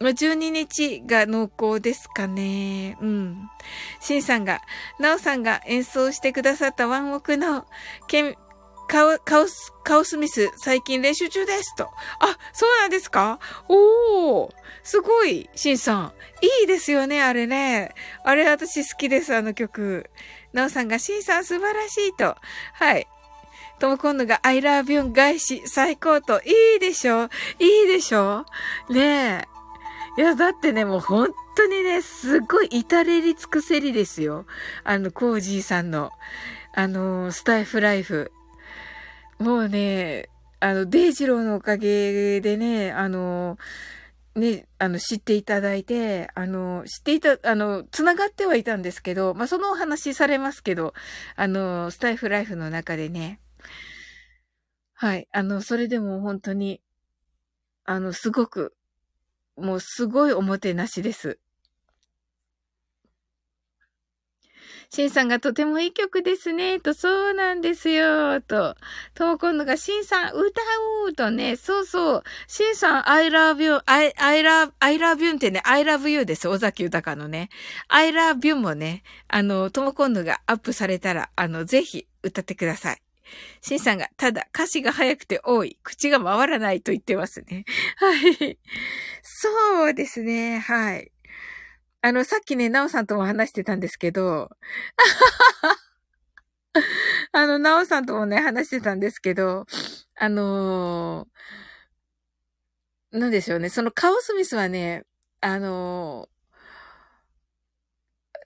[0.00, 2.96] ま12日が濃厚ですかね。
[3.00, 3.48] うん。
[4.00, 4.60] シンさんが、
[4.98, 7.64] ナオさんが演奏してくださったワンオクの、
[8.08, 8.36] ケ
[8.88, 11.84] カオ、カオス、カオスミス、最近練習中ですと。
[11.84, 13.38] あ、そうなんですか？
[13.68, 14.50] おー、
[14.82, 16.12] すごい、シンさん。
[16.62, 17.94] いいですよね、あれね。
[18.24, 20.10] あれ私好きです、あの曲。
[20.52, 22.34] ナオさんが、シンさん素晴らしいと。
[22.72, 23.06] はい。
[23.78, 26.40] とも今度が I love you 返し最高と。
[26.42, 27.24] いいでしょ？
[27.58, 28.44] いいでしょ？
[28.90, 29.46] ね
[30.16, 30.20] え。
[30.20, 34.46] いや、だってね、もう本当にね、すごい至れり尽くせりですよ。
[34.82, 36.10] あの、コージーさんの、
[36.74, 38.32] あの、スタイフライフ。
[39.38, 43.58] もうね、あの、デイジローのおかげでね、あの、
[44.34, 50.94] ね、あの、知っていただいて、あの、知っていた、あの、つながってはいたんですけど、まあ、そのお話されますけど、
[51.36, 53.38] あの、スタイフライフの中でね、
[55.00, 55.28] はい。
[55.30, 56.80] あの、それでも本当に、
[57.84, 58.74] あの、すごく、
[59.56, 61.38] もうすごいおもてなしです。
[64.90, 68.74] シンさんがとてもいい曲ですね、と、そうなんですよ、と。
[69.14, 70.60] とも今度が、シンさん歌
[71.02, 72.22] おうとね、そうそう。
[72.48, 76.48] シンさん、I love you, I, I love, I love you ってね、I love you です。
[76.48, 77.50] 尾崎豊のね。
[77.86, 83.07] I love you もね、あの、とも今度がアップされたら、あの、ぜひ歌ってください。
[83.60, 85.78] シンさんが、ただ歌詞が早くて多い。
[85.82, 87.64] 口が回らないと言ってますね。
[87.96, 88.58] はい。
[89.22, 90.58] そうですね。
[90.58, 91.12] はい。
[92.00, 94.50] あの、さっきね、ナオさんとも話してたんですけど、
[97.32, 99.66] あの、ナオさんともね、話してたんですけど、
[100.14, 103.68] あのー、なんでしょうね。
[103.68, 105.04] そのカオスミスはね、
[105.40, 106.28] あの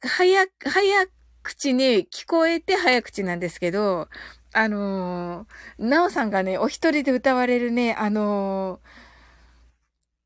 [0.03, 1.07] ー、早、早
[1.43, 4.09] 口に聞こえて早口なんですけど、
[4.53, 8.81] あのー、なおさんがね、お一人で歌われるね、あの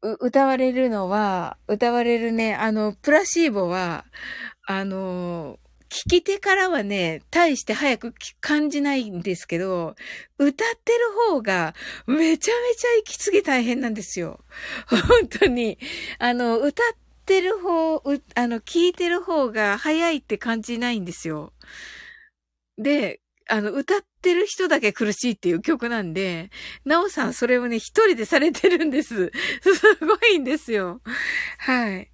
[0.03, 4.05] ー、歌われるのは、歌われるね、あの、プラシーボは、
[4.67, 5.59] あのー、
[5.89, 9.95] 聞き手からはね、大して早く感じないんですけど、
[10.39, 10.99] 歌ってる
[11.31, 11.75] 方が
[12.07, 14.41] めちゃめちゃ息継ぎ大変なんですよ。
[14.89, 15.79] 本当に。
[16.19, 16.87] あの、歌っ
[17.25, 18.03] てる方、
[18.35, 21.53] あの、聞いてる方が早いって感じないんですよ。
[22.79, 26.51] で、あの、歌ってる人だけ苦しいっていう曲なんで、
[26.85, 29.31] なおさんそれをね、一人でされてるんです。
[29.63, 31.01] すごいんですよ。
[31.59, 32.11] はい。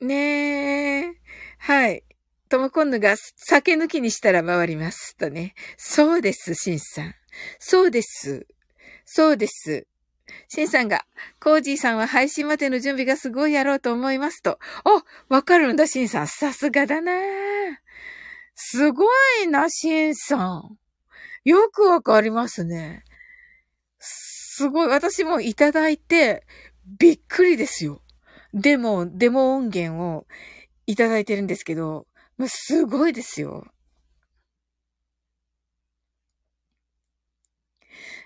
[0.00, 1.14] ねえ。
[1.58, 2.04] はい。
[2.48, 5.16] ともこんぬが酒抜きにしたら回ります。
[5.16, 5.54] とね。
[5.76, 7.14] そうです、しんさん。
[7.58, 8.46] そうです。
[9.04, 9.86] そうです。
[10.48, 11.04] シンさんが、
[11.40, 14.58] コージーさんは配信までの準備がすごいやろうと思いますと。
[14.84, 16.28] あ、わかるんだ、シンさん。
[16.28, 17.12] さすがだな
[18.54, 19.04] すご
[19.42, 20.78] いな、シンさん。
[21.44, 23.04] よくわかりますね。
[23.98, 24.88] すごい。
[24.88, 26.46] 私もいただいて、
[26.98, 28.02] びっくりですよ。
[28.52, 30.26] デモ、デモ音源を
[30.86, 32.06] いただいてるんですけど、
[32.46, 33.66] すごいですよ。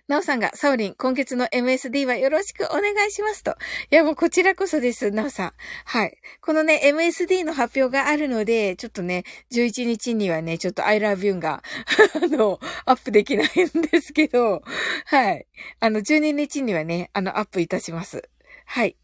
[0.07, 3.53] なおさんが、サオリン、今月の MSD はよろしくお願いしますと。
[3.91, 5.53] いや、もうこちらこそです、なおさん。
[5.87, 6.19] はい。
[6.43, 11.63] このね、MSD の発表があるので、ちょっとね、11日にはね、ちょっと I love you が
[12.23, 14.63] あの、アップできないんですけど、
[15.07, 15.47] はい。
[15.81, 18.29] あの、12日にはね、あの、アップいたします。
[18.67, 18.99] はい。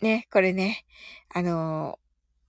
[0.00, 0.86] ね、これね、
[1.28, 1.98] あの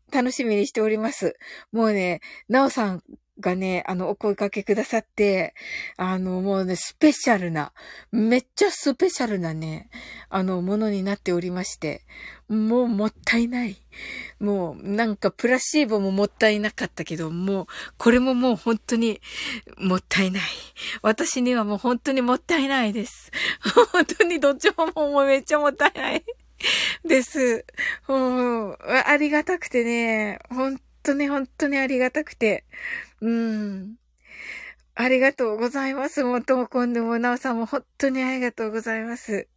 [0.10, 1.36] ー、楽しみにしております。
[1.74, 3.04] もうね、なおさん
[3.40, 5.54] がね、あの、お声かけくださって、
[5.98, 7.72] あの、もうね、スペシャルな、
[8.12, 9.90] めっちゃスペシャルなね、
[10.30, 12.06] あの、ものになっておりまして、
[12.50, 13.78] もうもったいない。
[14.40, 17.66] もう、なんかプラシーボももったいなかったけど、もう、
[17.98, 19.22] これももう本当に、
[19.78, 20.44] もったいない。
[21.02, 23.32] 私にはもう本当にもったいないです。
[23.94, 26.24] 本当にどっちももうめっちゃもったいない。
[27.06, 27.66] です。
[28.08, 32.66] もう、ありがたくてね、本当に本当にありがたくて。
[33.22, 33.96] うん。
[34.96, 36.24] ありがとうございます。
[36.24, 39.48] もうともこんでもなおさんも本当にありがとうございます。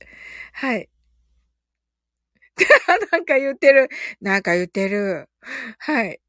[0.53, 0.89] はい。
[3.13, 3.89] なんか言ってる。
[4.21, 5.29] なんか言ってる。
[5.79, 6.21] はい。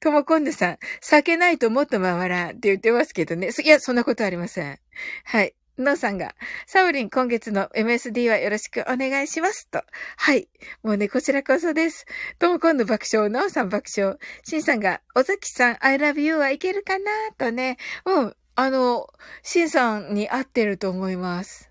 [0.00, 3.50] ともこんでさん、避けないともっと回らんって言ってますけどね。
[3.64, 4.78] いや、そんなことありません。
[5.24, 5.54] はい。
[5.82, 6.34] のさんが、
[6.66, 9.82] サウリン今月の MSD はよろしくお願いしますと。
[10.16, 10.48] はい。
[10.82, 12.06] もうね、こちらこそです。
[12.38, 14.16] とも今度爆笑、なおさん爆笑。
[14.44, 17.04] しんさんが、おざきさん、I love you はいけるかな
[17.36, 17.76] とね。
[18.04, 18.36] うん。
[18.54, 19.06] あの、
[19.42, 21.70] しんさんに合ってると思います。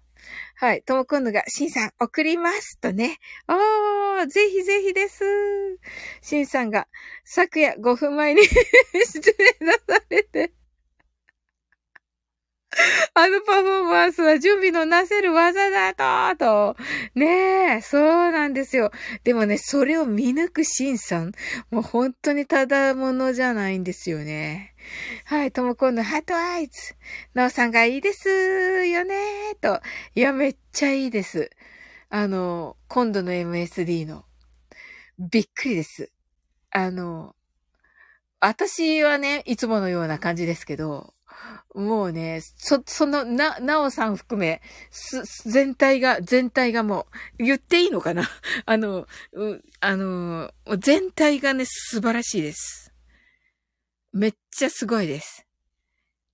[0.56, 0.82] はい。
[0.82, 3.18] とも今度が、しんさん、送りますとね。
[3.48, 5.24] おー、ぜひぜひです。
[6.22, 6.88] しんさんが、
[7.24, 8.42] 昨夜5分前に
[8.94, 10.52] 出演なされて、
[13.16, 16.84] あのパフォーマンスは準備のなせる技だと、と。
[17.16, 18.92] ねえ、そうなんですよ。
[19.24, 21.32] でもね、それを見抜くシンさん、
[21.72, 24.76] もう本当にただものじゃないんですよね。
[25.26, 26.96] はい、ともこんのハートアイズ。
[27.34, 29.82] なおさんがいいですよねと。
[30.14, 31.50] いや、めっちゃいいです。
[32.10, 34.26] あの、今度の MSD の。
[35.18, 36.12] びっくりです。
[36.72, 37.36] あの、
[38.40, 41.14] 私はね、いつものような感じですけど、
[41.76, 44.62] もうね、そ、その、な、なおさん含め、
[44.92, 47.08] す、全体が、全体がも
[47.40, 48.24] う、言っていいのかな？
[48.66, 52.92] あの、う、あの、全体がね、素晴らしいです。
[54.12, 55.46] めっちゃすごいです。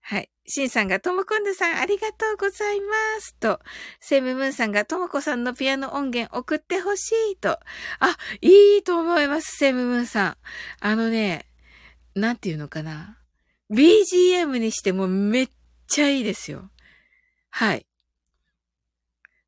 [0.02, 0.30] はい。
[0.48, 3.36] シンさんが、ともこんぬさん、ありがとうございます。
[3.36, 3.60] と、
[4.00, 7.36] セムムーンさんが、ともこさんのピアノ音源送ってほしい。
[7.36, 7.60] と。
[8.00, 10.38] あ、いいと思います、セムムーンさん。
[10.80, 11.48] あのね、
[12.14, 13.18] なんていうのかな？
[13.72, 15.50] BGM にしてもめっ
[15.88, 16.70] ちゃいいですよ。
[17.50, 17.86] はい。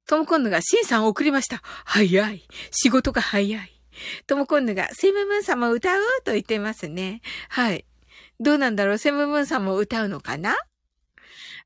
[0.07, 1.61] トムコンヌが、シンさん送りました。
[1.83, 2.47] 早い。
[2.71, 3.81] 仕事が早い。
[4.25, 7.21] トムコンヌが、セムムーンさんも歌うと言ってますね。
[7.49, 7.85] はい。
[8.39, 8.97] どうなんだろう？
[8.97, 10.55] セムムーンさんも歌うのかな？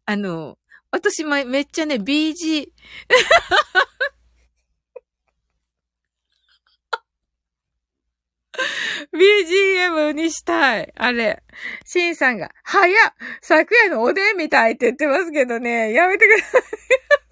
[0.06, 0.58] あの、
[0.90, 2.70] 私めっちゃね、BG、
[9.14, 10.94] BGM にしたい。
[10.96, 11.42] あれ。
[11.86, 16.62] シンさんが、早っ昨夜のおでんみたいって言ってますけどね、やめてください。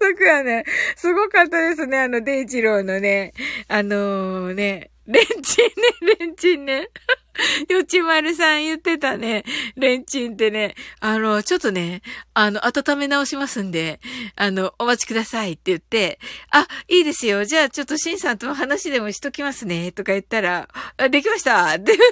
[0.02, 0.64] 昨夜ね、
[0.96, 3.32] すごかったですね、あの、デイジローのね、
[3.68, 6.88] あのー、ね、レンチンね、レンチンね。
[7.68, 9.44] よちまるさん言ってたね。
[9.76, 10.74] レンチンってね。
[11.00, 12.02] あの、ちょっとね、
[12.34, 14.00] あの、温め直しますんで、
[14.36, 16.18] あの、お待ちくださいって言って、
[16.50, 17.44] あ、いいですよ。
[17.44, 19.92] じゃあちょっとシンさんと話でもしときますね。
[19.92, 20.68] とか言ったら、
[21.10, 22.04] できましたって言って、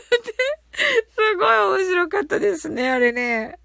[1.10, 3.58] すごい面白かったですね、あれね。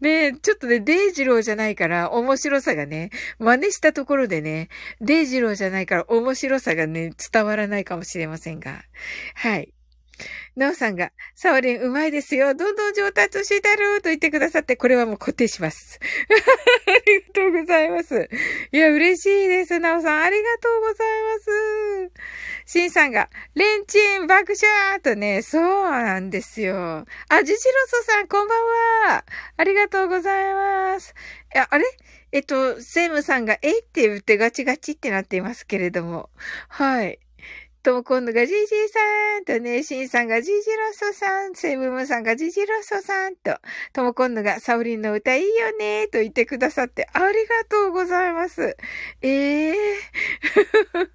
[0.00, 4.68] ねちょっとね、デイジローじゃないから面白さがね、真似したところでね、
[5.00, 8.82] デイジローじゃないから面白さがね、伝わらないかもしれませんが。
[9.34, 9.75] はい。
[10.56, 12.54] なおさんが、サオリンうまいですよ。
[12.54, 16.00] どんどん上達してたると言ってくださって、これはもう固定します。
[16.86, 18.28] ありがとうございます。
[18.72, 19.78] いや、嬉しいです。
[19.78, 21.08] なおさん、ありがとうござい
[22.06, 22.12] ます。
[22.66, 27.06] シンさんが、レンチン爆笑とね、そうなんですよ。
[27.28, 28.58] あ、ジジロソさん、こんばん
[29.12, 29.24] は。
[29.56, 31.14] ありがとうございます。
[31.54, 31.84] いや、あれ？
[32.32, 36.28] えっと、セムさんが、えって言ってガチガチってなっていますけれども。
[36.68, 37.18] はい。
[37.86, 43.60] とも今度がジジイさんとね、シンさんがジジロソさん、セイムムさんがジジロソさんと、
[43.92, 48.76] とも今度がサウリンの歌いいよねと言ってくださってありがとうございます。
[49.22, 51.08] ええー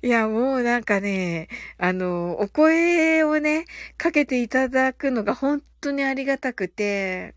[0.00, 3.66] いや、もうなんかね、あの、お声をね、
[3.98, 7.34] かけていただくのが本当にありがたくて、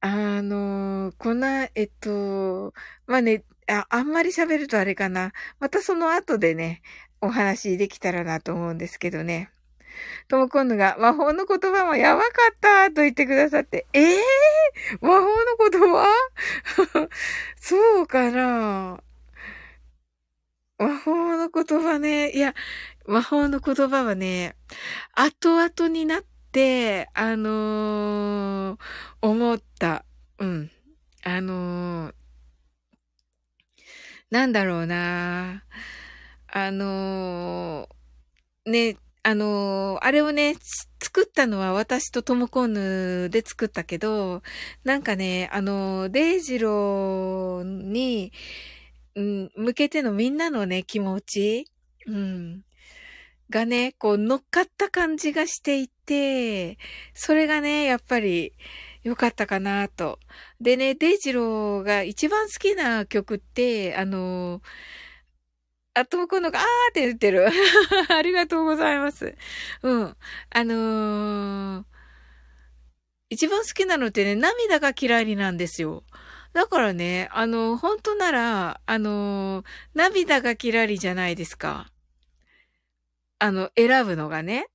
[0.00, 2.72] あの、こんな、えっと、
[3.06, 5.32] まあね、あ、あんまり喋るとあれかな。
[5.58, 6.82] またその後でね、
[7.20, 9.50] お話できたらなと思うんですけどね。
[10.28, 15.28] とも今度が魔法の言葉もやばかったと言ってくださって、ええー、魔法の
[15.70, 16.06] 言葉？
[17.56, 19.00] そうかな？
[20.78, 22.54] 魔法の言葉ね、いや、
[23.06, 24.56] 魔法の言葉はね、
[25.14, 28.78] 後々になって、あのー、
[29.22, 30.04] 思った。
[30.38, 30.70] うん。
[31.24, 32.14] あのー、
[34.30, 36.05] なんだろうなぁ。
[36.58, 40.54] あのー、ね、あのー、あれをね、
[41.02, 44.40] 作ったのは私とトモコンヌで作ったけど、
[44.82, 48.32] なんかね、あのー、デイジローに、
[49.16, 51.70] うん、向けてのみんなのね、気持ち、
[52.06, 52.64] うん、
[53.50, 56.78] がね、こう乗っかった感じがしていて、
[57.12, 58.54] それがね、やっぱり
[59.02, 60.18] 良かったかなと。
[60.58, 64.62] でね、デイジローが一番好きな曲って、あの、
[65.96, 67.48] あともこのが、あーって言ってる。
[68.14, 69.34] ありがとうございます。
[69.82, 70.16] うん。
[70.50, 71.84] あのー、
[73.30, 76.04] 一番好きなのってね、涙が嫌いなんですよ。
[76.52, 81.90] だからね、あの、本当なら、あの、涙がキラリじゃないですか。
[83.38, 84.68] あの、選ぶのがね。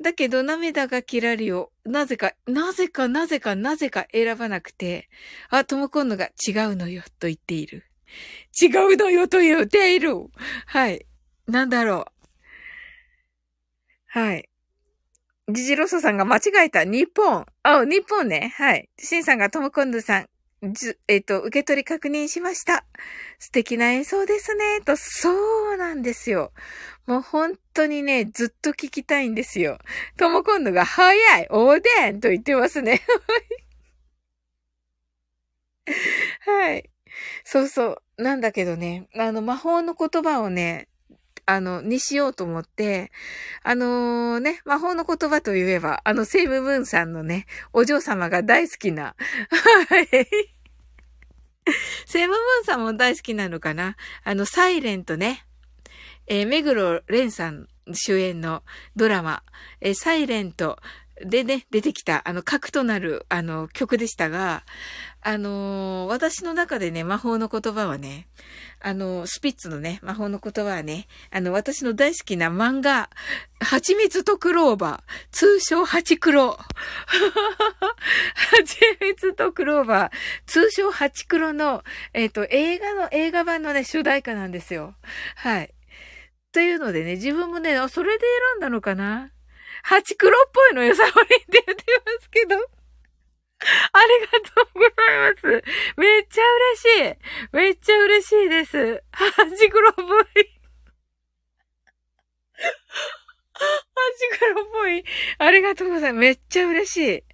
[0.00, 5.08] だけど、涙がキラリを、なぜか、なぜか、なぜか、なぜか選ばなくて、
[5.48, 7.89] あ、ともこんのが違うのよ、と言っている。
[8.60, 10.14] 違うのよ、と言っている。
[10.66, 11.06] はい。
[11.46, 12.20] なんだろう。
[14.06, 14.48] はい。
[15.48, 16.84] ジジロソさんが間違えた。
[16.84, 17.46] 日本。
[17.62, 18.52] あ、日本ね。
[18.56, 18.88] はい。
[18.98, 20.28] シンさんがともこんぬさん。
[20.62, 20.66] え
[21.18, 22.84] っ、ー、と、受け取り確認しました。
[23.38, 24.82] 素敵な演奏ですね。
[24.84, 25.30] と、そ
[25.74, 26.52] うなんですよ。
[27.06, 29.78] もう本当にね、ずっと聞きたいんですよ。
[30.18, 33.00] とも今度が早いおでんと言ってますね。
[36.44, 36.90] はい。
[37.44, 38.22] そうそう。
[38.22, 40.88] なんだけどね、あの、魔法の言葉をね、
[41.46, 43.10] あの、にしようと思って、
[43.62, 49.16] あのー、ね、魔法の言葉といえば、あの、セイムブーンさんのね、お嬢様が大好きな、
[52.06, 53.96] セイムブーンさんも大好きなのかな？
[54.22, 55.44] あの、サイレントね。
[56.26, 58.62] えー、目黒蓮さん主演の
[58.94, 59.42] ドラマ、
[59.80, 60.78] えー、サイレント
[61.24, 64.64] でね、出てきた、あの、核となる、あの、曲でしたが、
[65.22, 68.26] あのー、私の中でね、魔法の言葉はね、
[68.80, 73.10] あの、スピッツのね、魔法の言葉はね、あの、私の大好きな漫画、
[73.60, 76.56] 蜂蜜とクローバー、通称ハチクロ。
[78.34, 80.12] 蜂蜜とクローバー、
[80.46, 84.94] 通称ハチクロの、えっ、ー、と、映画の、映画版のね、主題歌なんですよ。
[85.36, 85.74] はい。
[86.52, 89.30] というのでね、自分もね、それで選んだのかな？
[89.82, 92.56] ハチクロっぽいのよ、サオリンって言ってますけど。
[92.56, 95.64] ありがとうございます。
[95.96, 97.56] めっちゃ嬉しい。
[97.56, 99.02] めっちゃ嬉しいです。
[99.12, 100.06] ハチクロっぽい。
[103.52, 103.60] ハ
[104.32, 105.04] チクロっぽい。
[105.38, 106.20] ありがとうございます。
[106.20, 107.24] めっちゃ嬉しい。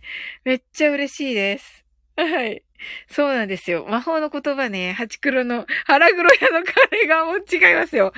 [0.44, 1.84] めっちゃ嬉しいです。
[2.16, 2.66] はい。
[3.09, 3.87] そうなんですよ。
[3.89, 8.12] 魔法の言葉ね、ハチクロの、腹黒屋のカレーがもう違いますよ。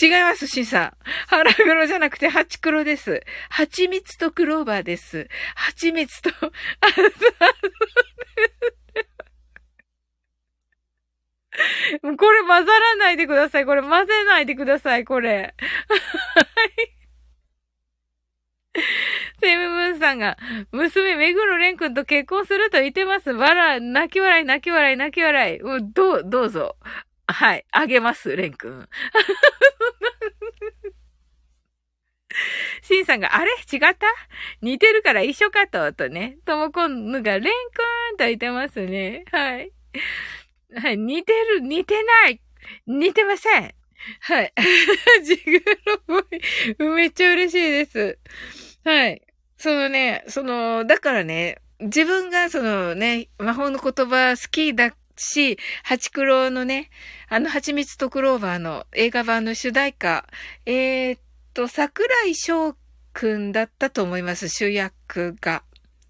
[0.00, 0.92] 違います、シンさん。
[1.28, 3.22] 腹黒じゃなくてハチクロです。
[3.48, 5.28] 蜂蜜とクローバーです。
[5.54, 6.42] 蜂蜜と、あ、
[12.02, 13.66] これ混ざらないでください。
[13.66, 15.30] これ混ぜないでください、これ。
[15.30, 16.99] はい。
[19.40, 20.36] セムムーンさんが、
[20.70, 23.30] 娘、目黒蓮くんと結婚すると言ってます。
[23.30, 25.58] わら、泣き笑い、泣き笑い、泣き笑い。
[25.92, 26.76] どう、どうぞ。
[27.26, 28.88] はい、あげます、蓮くん。
[32.82, 33.50] シンさんが、あれ？
[33.72, 34.06] 違った？
[34.62, 36.38] 似てるから一緒かと、とね。
[36.44, 37.48] ともこんぬが、レンく
[38.14, 39.24] んと言ってますね。
[39.32, 39.72] はい。
[40.76, 42.40] はい、似てる、似てない
[42.86, 43.74] 似てません
[44.20, 44.52] はい。
[45.24, 45.62] ジグ
[46.08, 46.94] ロっぽい。
[46.94, 48.18] めっちゃ嬉しいです。
[48.84, 49.22] はい。
[49.56, 56.90] そのね、その、だからね、自分がそのね、魔法の言葉好きだし、ハチクロのね、
[57.28, 60.26] あの蜂蜜とクローバーの映画版の主題歌、
[60.66, 61.20] えー、っ
[61.54, 62.76] と、桜井翔
[63.12, 65.62] くんだったと思います、主役が。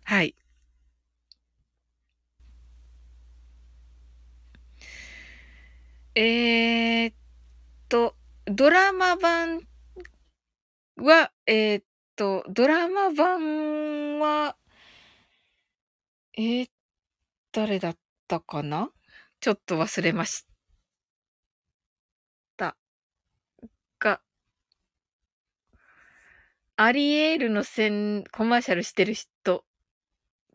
[0.04, 0.34] はい。
[6.14, 7.14] えー、っ
[7.90, 8.16] と、
[8.46, 9.60] ドラマ版
[10.96, 11.84] は、えー、っ
[12.14, 14.56] と、ドラマ版は、
[16.38, 16.70] えー、
[17.52, 18.90] 誰だったかな？
[19.40, 20.46] ちょっと忘れまし
[22.56, 22.76] た。
[23.98, 24.20] が、
[26.76, 29.64] アリエールの線、コマーシャルしてる人、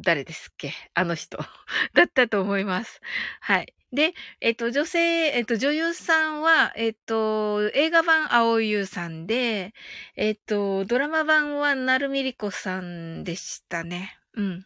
[0.02, 0.74] 誰ですっけ？
[0.93, 1.38] あの人
[1.93, 3.02] だったと思います。
[3.41, 3.74] はい。
[3.91, 9.74] で、えっと、女性、えっと、女優さんは、えっと、映画版青優さんで、
[10.18, 14.18] えっと、ドラマ版はなるみりこさんでしたね。
[14.34, 14.66] うん。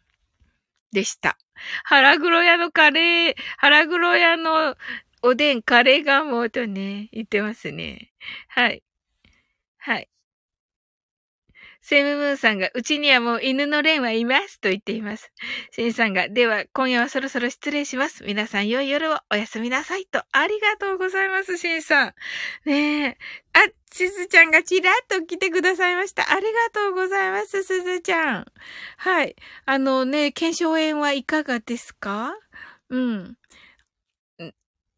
[0.91, 1.37] でした。
[1.83, 4.75] 腹黒屋のカレー、腹黒屋の
[5.21, 8.11] おでん、カレーがもうとね、言ってますね。
[8.47, 8.83] はい。
[9.77, 10.09] はい。
[11.89, 15.31] セムムーンさんが、うちにはもう犬のレンはいますと言っています。
[15.71, 18.23] シンさんが、では今夜はそろそろ失礼します。
[18.23, 20.21] 皆さん良い夜をおやすみなさいと。
[20.31, 22.13] ありがとうございます、シンさん。
[22.65, 23.17] ねえ。
[23.53, 23.61] あ、
[23.91, 26.31] すずちゃんがちらっと来てくださいました。
[26.31, 28.45] ありがとうございます、すずちゃん。
[28.97, 29.35] はい。
[29.65, 32.35] あのね、検証炎はいかがですか？
[32.91, 33.35] うん。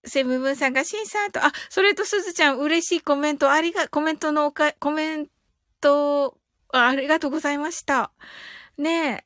[0.04, 5.28] セムムーンさんがシンさんと、あ、それとすずちゃん嬉しいコメントありが、コメントのおか、コメン
[5.80, 6.38] ト
[6.74, 8.12] ありがとうございました。
[8.78, 9.26] ね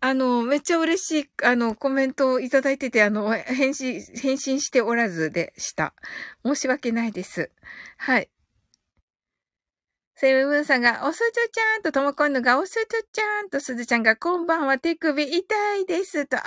[0.00, 5.92] あの、めっちゃ嬉しい、あの、コメントをいただいてて、あの、返信、返信しておらずでした。
[6.44, 7.50] 申し訳ないです。
[7.96, 8.30] はい。
[10.14, 12.78] セブブンさんが、おすずちゃんと、ともこんのが、おすず
[13.12, 16.42] ちゃんと、すずちゃんが、こんばんは、手首痛いですと、あ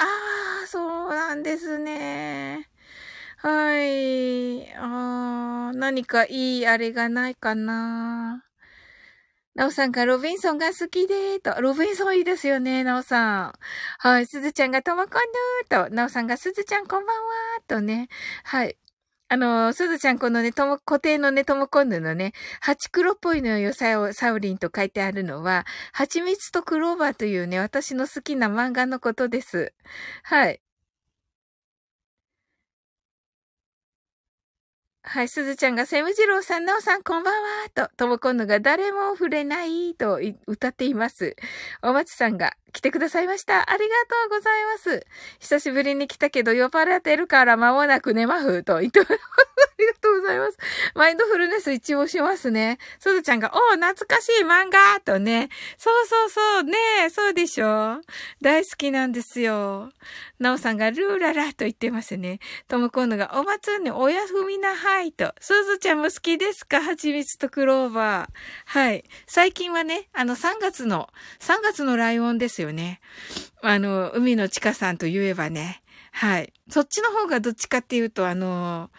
[0.63, 2.69] あ、そうなんですね。
[3.37, 4.73] はい。
[4.75, 8.45] ああ、何かいいあれがないかな。
[9.53, 11.61] なおさんがロビンソンが好きでーと。
[11.61, 13.53] ロビンソンいいですよね、なおさん。
[13.99, 14.25] はい。
[14.25, 15.93] すずちゃんがともこんぬーと。
[15.93, 18.07] なおさんがすずちゃんこんばんはーとね。
[18.45, 18.77] はい。
[19.27, 29.73] あの、すずちゃんこのね、とも、固定のね、ともこんぬのね、ハチクロっぽいのよ、サウサウリンと書いてあるのは、蜂蜜とクローバーというね、私の好きな漫画のことです。
[30.23, 30.61] はい。
[35.13, 41.35] はい、すずちゃんが、セムジローさん、なおさん、こんばんは、と、ともこんのが、誰も触れない、と歌っています。
[41.81, 43.69] おまちさんが、来てくださいました。
[43.69, 45.05] ありがとうございます。
[45.39, 49.01] 久しぶりに来たけど、酔っ払ってるから間もなく寝まふ、と言って。
[49.01, 49.03] あ
[49.81, 50.57] りがとうございます。
[50.95, 52.77] マインドフルネス一応しますね。
[52.99, 55.49] すずちゃんが、お懐かしい漫画とね。
[55.77, 56.77] そうそうそう、ね
[57.09, 57.99] そうでしょ
[58.41, 59.89] 大好きなんですよ。
[60.41, 62.39] なおさんが、ルーララと言ってますね。
[62.67, 65.33] ともこんのが、おまつんね、おやすみなはい、と。
[65.39, 66.81] すずちゃんも好きですか？
[66.81, 68.29] 蜂蜜とクローバー。
[68.65, 69.03] はい。
[69.27, 73.01] 最近はね、あの、3月の、3月のライオンですよね。
[73.61, 75.83] あの、海の地下さんと言えばね。
[76.11, 76.51] はい。
[76.69, 78.89] そっちの方がどっちかっていうと、あの、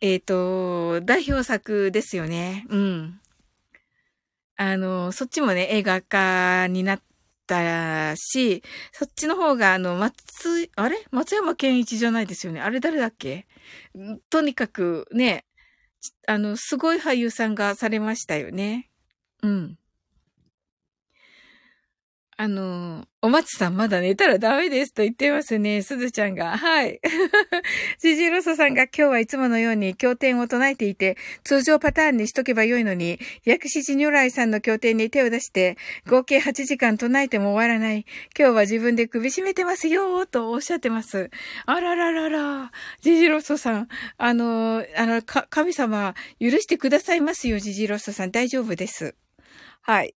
[0.00, 2.66] えっ、ー、と、代表作ですよね。
[2.68, 3.20] うん。
[4.56, 7.11] あの、そっちもね、映画化になって
[7.46, 8.62] たし、
[8.92, 10.96] そっちの方が、あの、松、あれ？
[11.10, 12.60] 松山健一じゃないですよね？
[12.60, 13.46] あれ誰だっけ？
[14.30, 15.44] とにかくね、
[16.26, 18.90] あの、すごい俳優さんがされましたよね。
[19.42, 19.78] うん。
[22.36, 25.82] あの、お松さんまだ寝たらダメですと言ってますね。
[25.82, 26.56] すずちゃんが。
[26.56, 26.98] はい。
[28.00, 35.76] ジジロソさんが今日はいつものように経典を唱えていて、通常パターンにしとけばよいのに、薬師寺如来さんの経典に手を出して、
[36.06, 38.06] 合計8時間唱えても終わらない。
[38.36, 41.30] 今日は自分で首絞めてますよとおっしゃってます。
[41.66, 42.72] あらららら。
[43.02, 48.32] ジジロソさん、あの、あの、神様、許してくださいますよ、ジジロソさん。
[48.32, 49.14] 大丈夫です。
[49.82, 50.14] はい。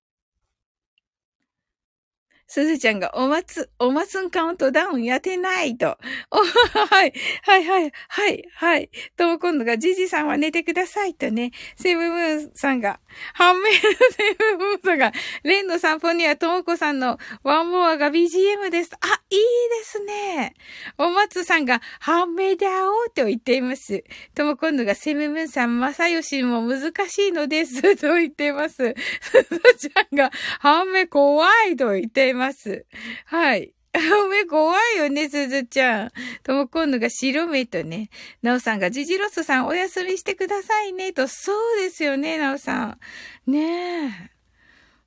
[2.56, 5.98] すずちゃんが、おまつ、おまつんカウントダウンやってないと。
[6.30, 6.38] お、
[6.88, 8.90] はい、はい、はい、はい、はい。
[9.14, 11.50] とも今度が、ジジさんは寝てくださいとね。
[11.76, 12.98] セブムーンさんが、
[13.34, 18.90] 判明のセブムーンさんが、レンの散歩にはともこさんのワンモアが BGM です。
[19.02, 20.54] あ、いいですね。
[20.96, 24.02] おまつさんが、判明だおうと言っています。
[24.34, 27.82] とも今度が、セブムーンさん、まさよしも難しいのです。
[27.96, 28.94] と言っています。
[29.20, 30.30] すずちゃんが、
[30.60, 32.45] 判明怖いと言っています。
[32.46, 32.86] ます。
[33.26, 33.72] はい。
[34.30, 36.10] 目怖いよね、すずちゃん。
[36.42, 38.10] とも今度が白目とね。
[38.42, 41.28] なおさんが、ジジロスさんお休みしてくださいね、と。
[41.28, 42.98] そうですよね、なおさ
[43.46, 43.50] ん。
[43.50, 44.10] ねえ。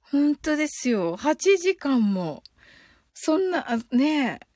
[0.02, 1.18] 本当ですよ。
[1.18, 2.44] 8時間も。
[3.14, 4.50] そんな、ねえ。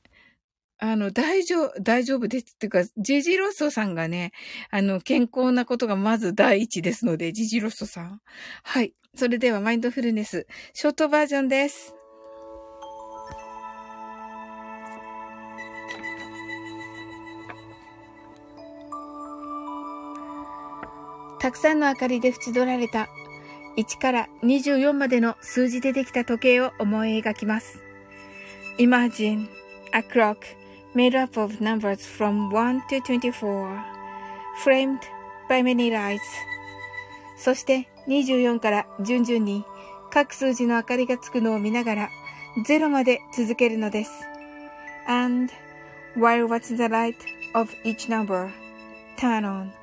[0.79, 2.55] あの、大丈夫、大丈夫です。
[2.55, 4.31] っていうか、ジジロッソさんがね、
[4.71, 8.21] あの、健康なことがまず第一ですので、ジジロッソさん。
[8.63, 8.93] はい。
[9.15, 11.95] それでは、マインドフルネス、ショートバージョンです。
[21.43, 23.09] たくさんの明かりで縁取られた
[23.75, 27.83] 1から24までの数字でできた時計を思い描きます。
[28.77, 29.49] Imagine
[29.91, 30.37] a clock
[30.95, 33.77] made up of numbers from 1 to 24,
[34.63, 34.99] framed
[35.49, 36.21] by many lights.
[37.37, 39.65] そして24から順々に
[40.11, 42.09] 各数字の明かりがつくのを見ながら
[42.65, 44.11] 0まで続けるのです。
[45.09, 45.51] And
[46.15, 47.17] while watching the light
[47.53, 48.49] of each number
[49.17, 49.82] turn on,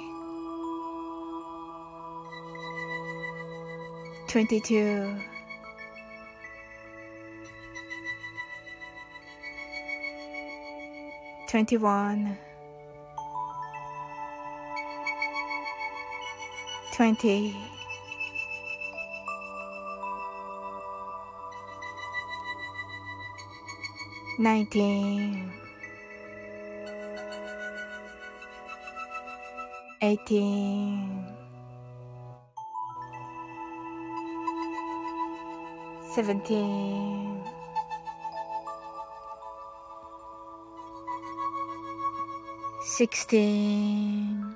[4.31, 5.19] 22
[11.47, 12.37] 21
[16.93, 17.55] 20
[24.39, 25.51] 19
[30.01, 31.40] 18
[36.13, 37.41] 17
[42.81, 44.55] 16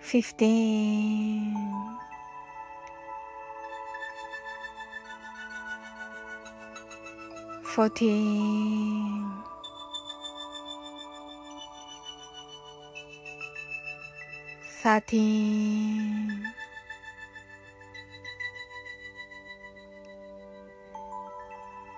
[0.00, 1.54] 15
[7.62, 8.99] 14
[14.82, 16.42] thirteen,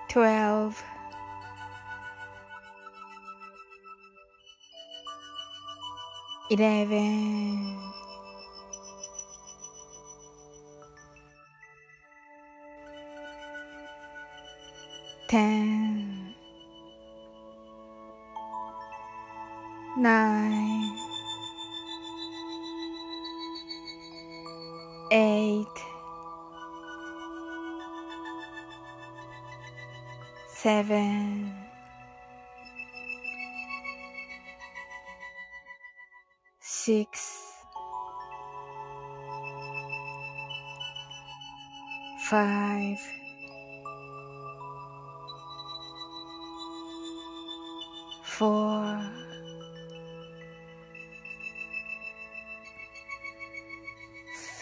[0.08, 0.82] twelve,
[6.50, 7.78] eleven,
[15.28, 15.91] ten,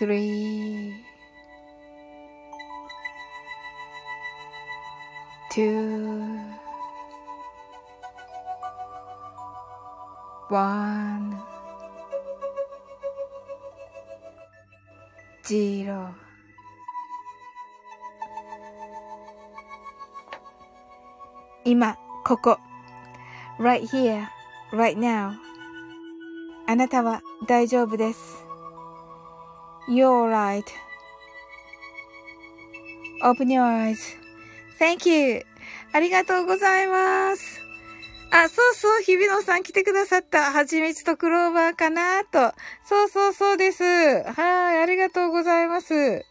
[0.00, 0.94] three,
[5.52, 6.40] two,
[10.48, 11.36] one,
[15.44, 16.14] zero.
[21.66, 22.58] 今、ここ。
[23.58, 24.26] right here,
[24.72, 25.34] right now.
[26.66, 28.39] あなたは大丈夫です。
[29.90, 30.64] You're right.
[33.22, 33.98] Open your eyes.
[34.78, 35.44] Thank you.
[35.92, 37.60] ありがとうございます。
[38.30, 40.52] あ、そうそう、日比野さん来てくださった。
[40.52, 42.54] はちみつとクローバーかなと。
[42.84, 43.82] そうそうそうです。
[43.82, 46.24] はい、ありがとうございます。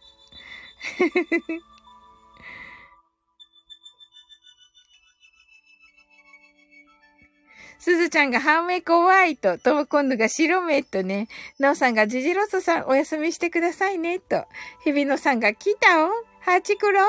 [7.80, 11.28] すずちゃんが半目怖いと、とも今度が白目とね、
[11.58, 14.44] なおさんがジジロスさんお休みしてくださいねと、
[14.84, 16.10] 日比野さんが来たお
[16.40, 17.00] ハチクロ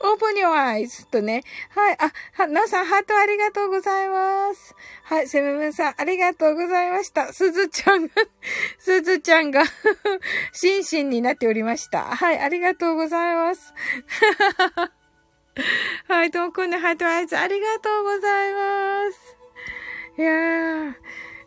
[0.00, 1.42] オープニ your eyes とね。
[1.70, 1.96] はい。
[1.98, 4.74] あ、は、なおさん、ハートありがとうございます。
[5.02, 5.28] はい。
[5.28, 7.32] セブブンさん、ありがとうございました。
[7.32, 8.12] すずちゃんが、
[8.78, 9.64] すずちゃんが、
[10.52, 12.02] 心身になっておりました。
[12.02, 12.38] はい。
[12.38, 13.74] ありがとうございます。
[16.06, 16.30] はい。
[16.30, 19.37] ともくんのハートアイズ、ありがとうございます。
[20.18, 20.94] いやー、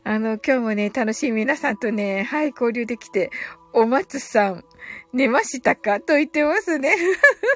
[0.05, 3.29] あの、今日もね、楽しい皆さんとね、はい、交流できて、
[3.73, 4.63] お松さん、
[5.11, 6.95] 寝ましたかと言ってますね。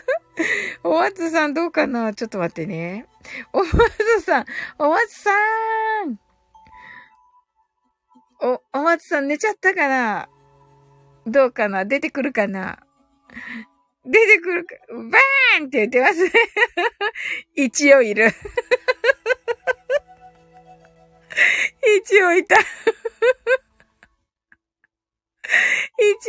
[0.84, 2.14] お松さんどうかな？
[2.14, 3.06] ちょっと待ってね。
[3.54, 4.46] お松さん、
[4.78, 5.32] お松さ
[6.04, 6.20] ん
[8.42, 10.28] お、お松さん寝ちゃったかな？
[11.26, 11.86] どうかな？
[11.86, 12.80] 出てくるかな？
[14.04, 16.32] 出てくるか、バーンって言ってますね。
[17.56, 18.34] 一応いる。
[22.02, 22.58] 一応いた。
[22.58, 22.66] 一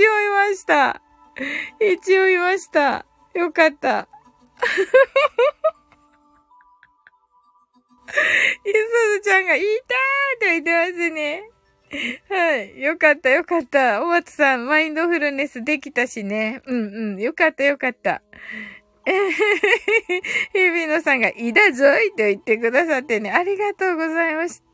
[0.09, 1.01] 応いました。
[1.81, 3.07] 一応いました。
[3.35, 4.09] よかった。
[8.65, 8.79] ゆず
[9.19, 9.67] ずちゃんが、いたー
[10.41, 11.51] と言ってますね。
[12.29, 12.81] はい。
[12.81, 14.03] よかった、よかった。
[14.03, 16.63] お松さん、マインドフルネスできたしね。
[16.67, 17.21] うんうん。
[17.21, 18.23] よかった、よかった。
[19.07, 20.23] えへへへ。
[20.53, 23.31] 日比野さんが、いだぞいと言ってくださってね。
[23.31, 24.67] ありがとうございました。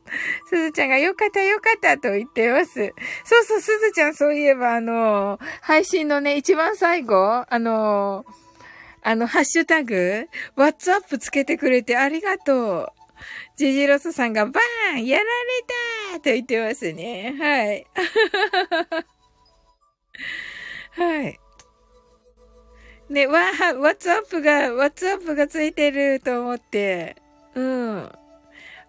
[0.47, 2.93] すずちゃんが、よかった、よかったと言ってます。
[3.23, 8.25] そうそう、すずちゃん、そういえば、あの、配信のね、一番最後、あの、
[9.03, 12.87] あの、ハッシュタグ、ワッツアップつけてくれてありがとう。
[13.55, 15.29] ジジロスさんがバーンやられ
[16.13, 17.35] たと言ってますね。
[17.37, 17.85] はい。
[20.95, 21.39] はい。
[23.13, 27.15] ね、わー、ワッツアップが、ワッツアップがついてると思って、
[27.53, 28.11] うん。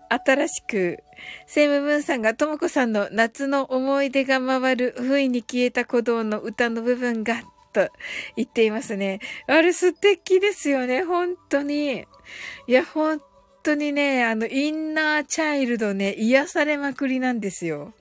[0.09, 0.99] 新しく、
[1.47, 7.43] セイムブンさんがともこさんの夏の思い出が回る、不意に消えた鼓動の歌の部分が、
[7.75, 7.89] と
[8.37, 9.21] 言っていますね。
[9.47, 12.07] あれ素敵ですよね、本当に。
[12.67, 13.21] いや、本
[13.63, 17.93] 当にね、あの、インナーチャイルドね、癒されまくりなんですよ。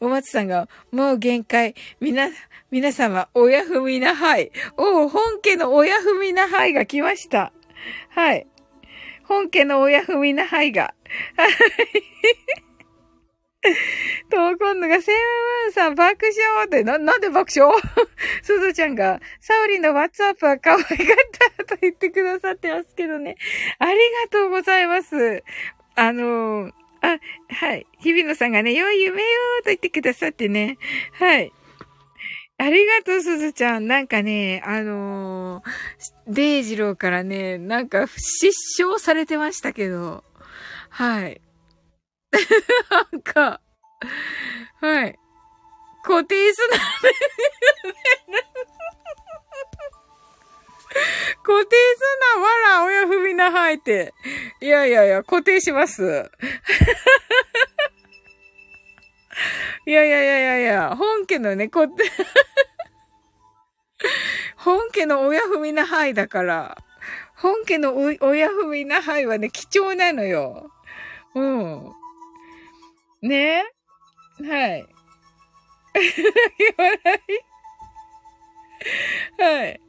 [0.00, 1.74] お松さんが、もう限界。
[2.00, 2.28] みな、
[2.70, 4.52] 皆様、親踏みなはい。
[4.76, 7.52] おお、本家の親踏みなはいが来ました。
[8.10, 8.46] はい。
[9.24, 10.94] 本家の親踏みなはいが。
[11.36, 11.52] はい。
[14.30, 17.76] と、今度がセムムーンさん爆笑って、な、なんで爆笑？
[18.42, 20.96] すずちゃんが、サオリのワッツアップは可愛かっ
[21.58, 23.36] たと言ってくださってますけどね。
[23.78, 25.42] ありがとうございます。
[25.96, 27.18] あのー、あ、
[27.54, 27.86] はい。
[28.00, 30.78] 日比野さんがね、良い夢よーと言ってくださってね。
[31.12, 31.52] はい。
[32.60, 33.86] ありがとう、すずちゃん。
[33.86, 40.24] なんかね、あのー、デイジローからね、なんか失笑されてましたけど、
[40.90, 41.40] はい。
[43.12, 43.60] なんか、
[44.80, 45.16] はい。
[46.02, 46.76] 固定すな。
[51.42, 52.00] 固定す
[52.36, 52.48] な、わ
[52.80, 54.12] ら、親踏みなはいて。
[54.60, 56.02] いやいやいや、固定します。
[59.86, 62.04] いやいやいやいやいや、本家のね、固定
[64.56, 66.76] 本家の親踏みなはいだから。
[67.36, 70.70] 本家の親踏みなはいはね、貴重なのよ。
[71.34, 71.92] うん。
[73.22, 73.64] ね？
[74.40, 74.86] はい。
[76.76, 77.00] 笑
[79.38, 79.42] い。
[79.42, 79.87] はい。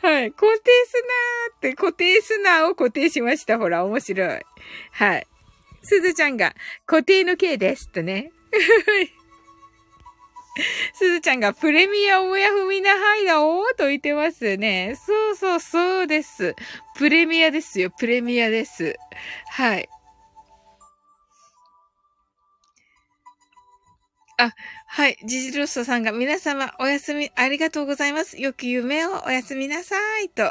[0.00, 0.32] はい。
[0.32, 3.58] 固定すなーって、固定すなーを固定しました。
[3.58, 4.40] ほら、面白い。
[4.92, 5.26] はい。
[5.82, 6.54] すずちゃんが、
[6.86, 7.90] 固定の K です。
[7.90, 8.30] とね。
[10.94, 14.96] すずちゃんがプレミア親踏みなはいだおーと言ってますね。
[14.96, 16.54] そうそうそうです。
[16.96, 17.90] プレミアですよ。
[17.90, 18.96] プレミアです。
[19.50, 19.88] はい。
[24.40, 24.54] あ、
[24.86, 25.18] はい。
[25.24, 28.40] ジジロッソさんが皆様おやすみありがとうございます。
[28.40, 30.28] よく夢をおやすみなさい。
[30.28, 30.44] と。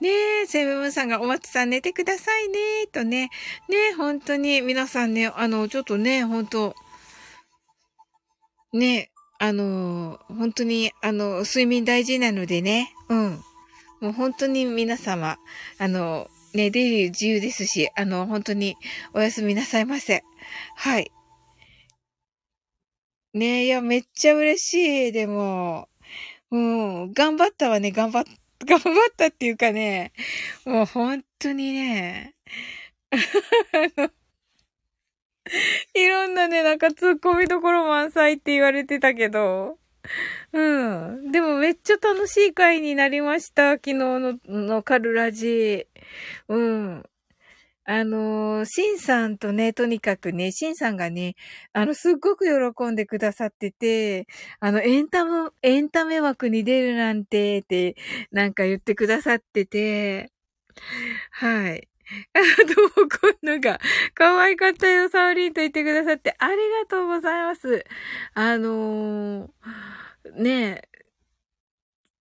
[0.00, 0.08] ね
[0.44, 2.86] え、セブンさんがお松さん寝てくださいね。
[2.92, 3.30] とね。
[3.68, 6.76] ねえ、本当に皆さんね、あの、ちょっとね、本当
[8.72, 9.10] ねえ
[9.40, 12.94] あの、本当に、あの、睡眠大事なのでね。
[13.08, 13.30] うん。
[14.00, 15.38] もう本当に皆様、
[15.78, 18.76] あの、ね、出入り自由ですし、あの、本当に
[19.12, 20.22] おやすみなさいませ。
[20.76, 21.10] はい。
[23.34, 25.88] ねえ、いや、めっちゃ嬉しい、でも。
[26.50, 28.24] うん、頑張ったわね、頑張っ、
[28.64, 30.12] 頑張ったっていうかね、
[30.64, 32.34] もう本当にね、
[33.72, 34.10] あの、
[35.94, 39.78] いろんなね、なんか突っ込みどころ満載って言われてたけど、
[40.52, 41.32] うん。
[41.32, 43.72] でもめっちゃ楽しい回になりました。
[43.72, 45.86] 昨日の、のカルラジ。
[46.48, 47.04] うん。
[47.86, 51.36] あのー、シンさんとね、とにかくね、シンさんがね、
[51.72, 54.26] あの、すっごく喜んでくださってて、
[54.60, 57.96] あの、エンタメ、エンタメ枠に出るなんて、って、
[58.32, 60.32] なんか言ってくださってて、
[61.30, 61.88] はい。
[62.34, 63.80] あ、どうこんのが、
[64.14, 67.84] 可愛かったよ、サウリンと言ってくださって、ありがとうございます。
[68.34, 70.88] あのー、ねえ、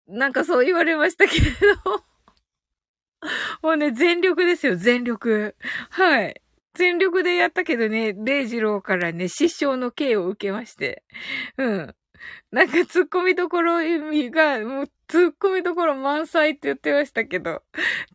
[0.08, 1.52] なんかそう言われましたけれ
[1.86, 2.11] ど、
[3.62, 5.56] もうね、全力ですよ、全力。
[5.90, 6.42] はい。
[6.74, 11.04] 全力でやったけどね、レイジローからね、失笑の刑を受けまして。
[11.58, 11.96] うん。
[12.52, 17.64] なんか突っ込みどころ意味が、もう突っ込みどころ満載って言ってましたけど。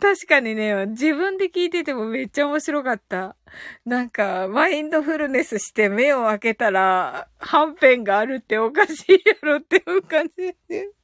[0.00, 3.36] 確かにね、自分で聞いててもめっちゃ面白かった。
[3.84, 10.95] なんか、マインドフルネスして目を開けたら、はんぺんがあるっておかしいやろっていう感じで。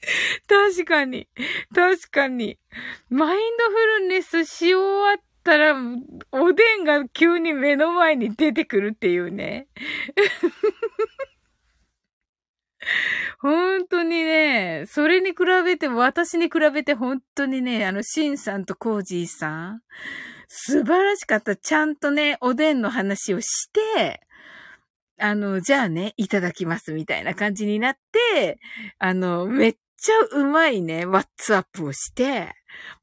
[0.48, 1.28] 確かに。
[1.74, 2.58] 確かに。
[3.08, 5.76] マインドフルネスし終わったら、
[6.32, 9.68] おでんが急に目の前に出てくるっていうね。
[13.40, 19.82] 本当にね、それに比べて、私に比べて本当にね、あの、シンさんとコージーさん、
[20.48, 21.56] 素晴らしかった。
[21.56, 24.20] ちゃんとね、おでんの話をして、
[25.18, 27.98] あの、じゃあね、いただきますみたいな感じになっ
[28.34, 28.58] て、
[28.98, 32.52] あの、めっちゃうまいね、ワッツアップをして、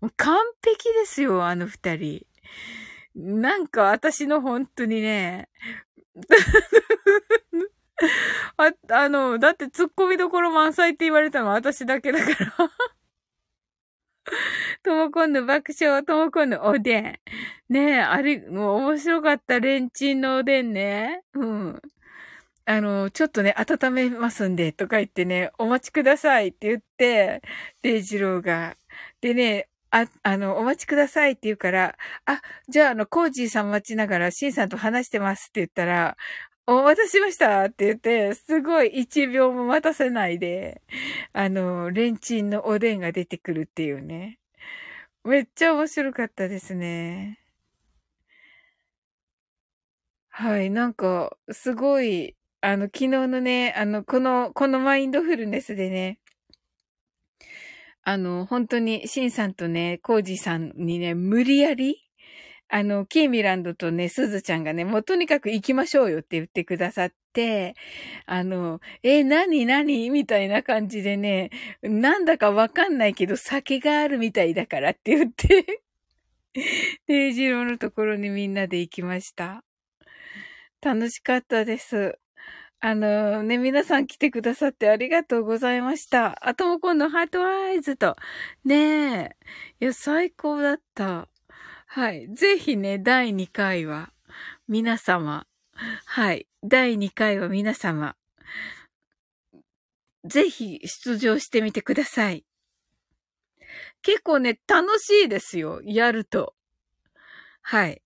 [0.02, 2.26] もう完璧ですよ、あの二人。
[3.16, 5.50] なんか私の本当にね、
[8.58, 12.54] あ、あの、だって突っ込みどころ満載って言われたのは私だけだから
[14.84, 17.20] ともこんの爆笑、ともこんのおでん。
[17.70, 19.60] ねえ、あれ、もう面白かった。
[19.60, 21.24] レンチンのおでんね。
[21.34, 21.82] うん。
[22.70, 27.42] あの、ちょっとね、温めますんで、とか言ってね、お待ちくださいって言って、
[27.82, 28.76] デイジローが。
[29.22, 36.18] でね、あ、あの、お待ちくださいって言うから、あ、じゃあ、あの、コージーさん待ちながら、シンさんと話してますって言ったら、
[36.66, 40.82] お待たせしましたって言って、すごい一秒も待たせないで、
[41.32, 44.40] あの、レンチンのおでんが出てくるっていうね。
[45.26, 47.40] めっちゃ面白かったですね。
[50.30, 56.20] はい、なんか、すごい、あの、昨日のね、あの、この、このマインドフルネスでね、
[58.04, 62.08] あの、本当に、シンさんとね、コージさんにね、無理やり、
[62.70, 67.76] あの、キーミランドとね、すずちゃんがね、もうとにかく行きましょうよって言ってくださって、
[68.26, 71.52] あの、え、なになにみたいな感じでね、
[71.82, 75.82] なんだかわかんないけど酒があるみたいだからって言って
[77.08, 79.64] デイジローのところにみんなで行きました。
[80.82, 82.20] 楽しかったです。
[82.80, 86.38] あのね、皆さん来てくださってありがとうございました。
[86.48, 88.16] あとも今度ハートアイズと。
[88.66, 88.76] ね
[89.18, 89.36] え。
[89.80, 91.28] いや、最高だった。
[91.88, 92.28] はい。
[92.36, 94.12] ぜひね、第2回は、
[94.68, 95.48] 皆様。
[96.06, 96.48] はい。
[96.64, 98.16] 第2回は皆様。
[100.24, 102.46] ぜひ出場してみてください。
[104.04, 105.82] 結構ね、楽しいですよ。
[105.84, 106.54] やると。
[107.62, 108.04] はい。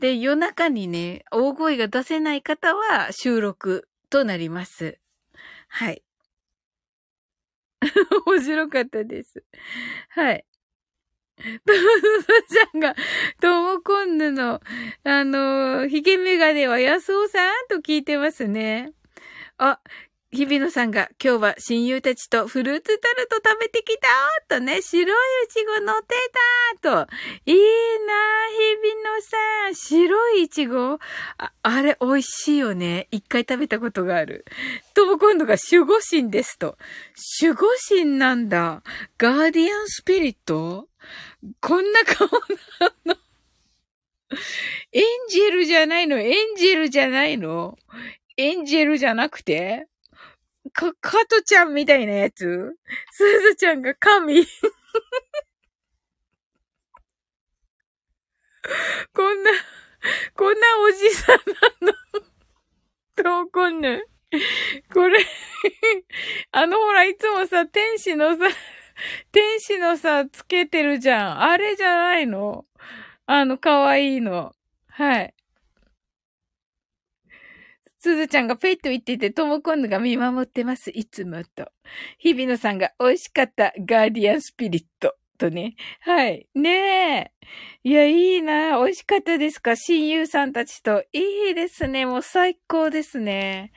[0.00, 4.98] で、夜中にね、大声が出せない方は収録となります。
[5.68, 6.02] はい。
[8.26, 9.44] 面白かったです。
[10.10, 10.44] はい。
[11.36, 11.52] トム
[12.48, 12.94] ちゃんが、
[13.40, 14.60] トモコンヌの、
[15.04, 17.68] あの、ヒゲメガネは安尾さん？
[17.68, 18.92] と聞いてますね。
[19.58, 19.80] あ、
[20.34, 24.08] 日比野さんが今日は親友たちとフルーツタルト食べてきた
[24.48, 26.16] とね、白いイチゴ乗って
[26.82, 27.12] たと。
[27.46, 27.62] いいな
[28.50, 29.74] 日比野さん。
[29.76, 30.98] 白いイチゴ？
[31.38, 33.06] あ、あれ美味しいよね。
[33.12, 34.44] 一回食べたことがある。
[34.92, 36.76] とも今度が守護神ですと。
[37.40, 38.82] 守護神なんだ。
[39.16, 40.88] ガーディアンスピリット？
[41.60, 42.26] こんな顔
[42.80, 43.14] なの
[44.90, 46.18] エンジェルじゃないの？
[46.18, 47.78] エンジェルじゃないの？
[48.36, 49.86] エンジェルじゃなくて？
[50.74, 52.76] か、カトちゃんみたいなやつ？
[53.12, 54.44] スズちゃんが神
[59.14, 59.50] こんな、
[60.36, 61.94] こんなおじさんなの？
[63.16, 64.02] どうこんぬ。
[64.92, 65.24] これ
[66.52, 68.44] あのほら、いつもさ、天使のさ、
[69.32, 71.42] 天使のさ、つけてるじゃん。
[71.42, 72.64] あれじゃないの？
[73.26, 74.52] あの、かわいいの。
[74.88, 75.34] はい。
[78.04, 80.90] すずちゃんがペット言っていて、ともこんぬが見守ってます。
[80.90, 81.72] いつもと。
[82.18, 85.14] 日比野さんが美味しかったガーディアンスピリット。
[85.38, 85.74] とね。
[86.00, 86.46] はい。
[86.54, 87.32] ねえ。
[87.82, 88.76] いや、いいな。
[88.76, 89.74] 美味しかったですか？
[89.74, 91.02] 親友さんたちと。
[91.14, 92.04] いいですね。
[92.04, 93.72] もう最高ですね。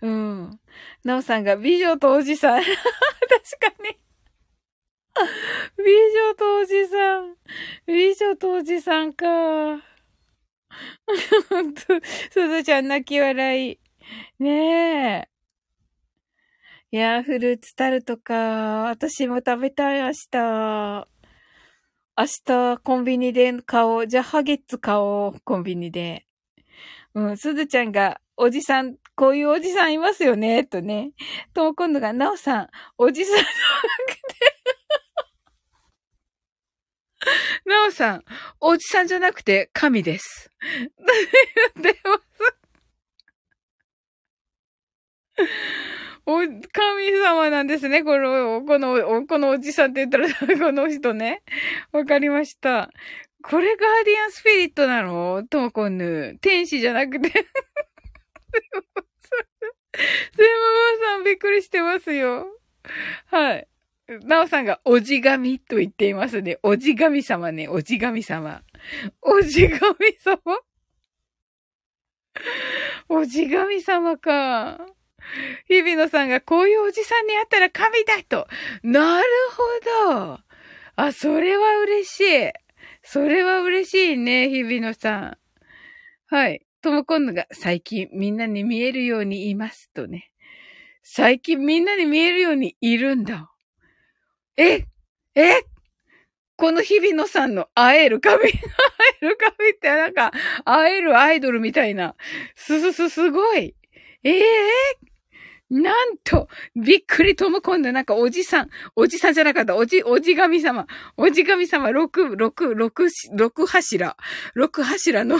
[0.00, 0.60] うん。
[1.02, 2.62] なおさんが美女とおじさん。
[2.62, 3.98] 確かに。
[5.76, 7.34] 美女とおじさん。
[7.88, 9.91] 美女とおじさんか。
[11.48, 11.82] ほんと、
[12.30, 13.78] すずちゃん泣き笑い。
[14.38, 15.28] ねえ。
[16.90, 18.34] いやフルーツタルトか。
[18.84, 21.08] 私も食べたい、明日。
[22.14, 24.06] 明日、コンビニで買おう。
[24.06, 25.40] じゃあ、ハゲッツ買おう。
[25.44, 26.26] コンビニで。
[27.14, 31.12] うん、すずちゃんが、おじさん、こういうおじさんいますよね、とね。
[31.54, 32.68] と、今度が、なおさん、
[32.98, 34.34] おじさんじゃなくて
[37.66, 38.24] なおさん、
[38.60, 40.50] おじさんじゃなくて神です。
[41.80, 41.96] で
[46.24, 48.04] お、神様なんですね。
[48.04, 51.42] この、この、このおじさんって言ったら、 この人ね。
[51.90, 52.90] わかりました。
[53.42, 55.42] これガーディアンスピリットなの？
[55.50, 56.38] トモコンヌ。
[56.40, 57.28] 天使じゃなくて。
[57.30, 57.44] セム
[61.00, 62.46] マさんびっくりしてますよ。
[63.26, 63.68] はい。
[64.24, 66.58] なおさんがおじ神と言っていますね。
[66.62, 68.62] おじ神様ね、おじ神様。
[69.20, 69.80] おじ神
[70.18, 70.40] 様
[73.08, 74.80] おじ神様か。
[75.68, 78.48] 日比野さんがこういうおじさんに会ったら神だと。
[78.82, 79.24] なる
[80.06, 80.38] ほど。
[80.96, 82.52] あ、それは嬉しい。
[83.02, 85.38] それは嬉しいね、日比野さん。
[86.26, 86.66] はい。
[86.82, 90.32] ともこんのが最近みんなに見えるようにいますとね。
[91.02, 93.51] 最近みんなに見えるようにいるんだ。
[94.56, 94.86] え
[95.34, 95.62] え
[96.56, 98.50] この日比野さんの会える髪、会
[99.20, 100.32] える髪ってなんか、
[100.64, 102.14] 会えるアイドルみたいな。
[102.54, 103.74] すすす、すごい。
[104.22, 110.86] ええー、なんと、びっくりとも今度なんかおじさん、おじさんじゃなかった、おじ、おじ神様、
[111.16, 114.16] おじ神様、六、六、六、六柱、
[114.54, 115.38] 六柱の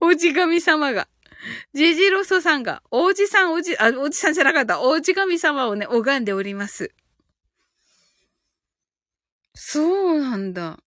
[0.00, 1.08] おじ神様が、
[1.74, 6.92] ジジロソさんが、おじさん、おじ、あ、おじさんじゃなかった、おじ神様をね、拝んでおります。
[9.54, 9.82] そ
[10.14, 10.78] うなんだ。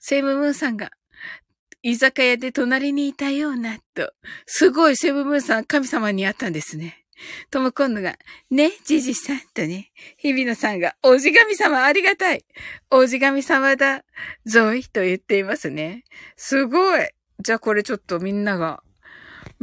[0.00, 0.90] セムムーンさんが、
[1.82, 4.12] 居酒屋で隣にいたような、と。
[4.46, 7.04] すごい、セムムーンさん、神様に会ったんですね。
[7.50, 8.16] とも今度が、
[8.50, 12.44] ね、じじさんとね、日比野さんが、おじ神様ありがたい。
[12.90, 14.04] おじ神様だ、
[14.44, 16.04] ゾイと言っていますね。
[16.36, 17.08] すごい。
[17.40, 18.83] じゃあこれちょっとみんなが、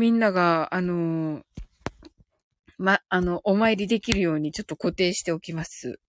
[0.02, 1.43] みんなが、あの、
[2.80, 5.99] ま、あの、お参りできるようにちょっと固定しておきます。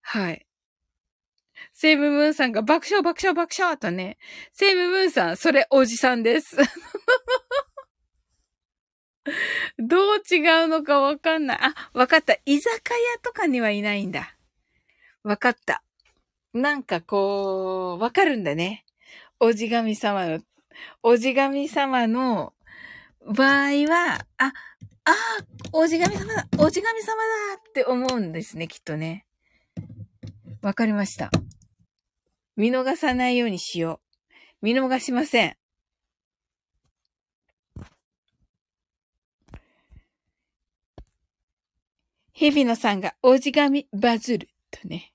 [0.00, 0.46] はい。
[1.74, 4.16] セイムムーンさんが爆笑爆笑爆笑とね。
[4.54, 6.56] セイムムーンさん、それおじさんです。
[9.78, 11.58] どう違うのかわかんない。
[11.60, 12.38] あ、わかった。
[12.46, 14.34] 居酒屋とかにはいないんだ。
[15.22, 15.82] わかった。
[16.54, 18.86] なんかこう、わかるんだね。
[19.40, 20.40] おじ神様の、
[21.02, 22.54] おじ神様の
[23.28, 24.52] 場合は、あ、あ
[25.04, 25.14] あ、
[25.72, 29.26] おじ神様だ、おじ神様だって思うんですね、きっとね。
[30.62, 31.30] わかりました。
[32.56, 34.00] 見逃さないようにしよ
[34.62, 34.66] う。
[34.66, 35.56] 見逃しません。
[42.32, 45.12] 日比野さんがおじがみバズるとね。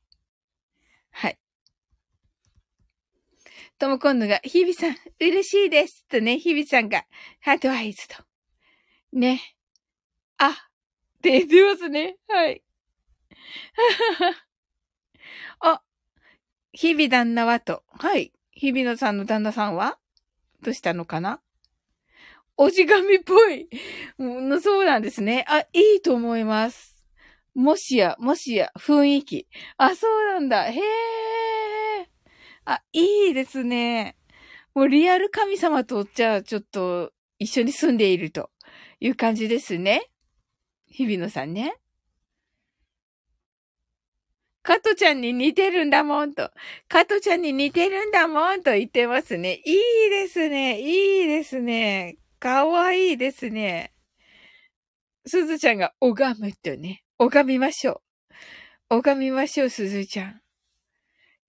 [1.09, 1.39] はい。
[3.83, 6.05] とも今度が、日比さん、嬉しいです。
[6.07, 7.03] とね、日比さんが、
[7.41, 8.15] ハートアイズと。
[9.11, 9.41] ね。
[10.37, 12.15] あ、ってますね。
[12.29, 12.63] はい。
[15.59, 15.81] あ、
[16.71, 17.83] 日々旦那はと。
[17.89, 18.31] はい。
[18.51, 19.99] 日々のさんの旦那さんは？
[20.61, 21.41] どうしたのかな？
[22.55, 23.67] おじがみっぽい。
[24.61, 25.43] そうなんですね。
[25.49, 27.03] あ、いいと思います。
[27.53, 29.49] もしや、もしや、雰囲気。
[29.75, 30.71] あ、そうなんだ。
[30.71, 31.72] へえ。
[32.65, 34.15] あ、いいですね。
[34.73, 38.49] もうリアル神様とじゃあちょっと一緒に住んでいると
[38.99, 40.09] いう感じですね。
[40.87, 41.75] 日比野さんね。
[44.63, 46.49] カトちゃんに似てるんだもんと。
[46.87, 49.61] カトちゃんに似てるんだもんと言ってますね。
[49.65, 50.79] いいですね。
[50.79, 52.17] いいですね。
[52.39, 53.93] かわいいですね。
[55.25, 57.03] すずちゃんが拝むとね。
[57.17, 58.01] 拝みましょ
[58.89, 58.95] う。
[58.95, 60.41] 拝みましょう、すずちゃん。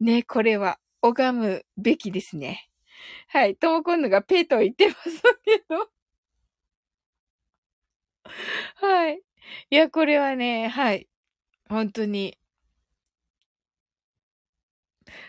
[0.00, 2.68] ね、これは拝むべきですね。
[3.28, 3.56] はい。
[3.56, 5.90] ともこんのがペと言ってますけど。
[8.76, 9.22] はい。
[9.70, 11.08] いや、これはね、はい。
[11.68, 12.38] 本当に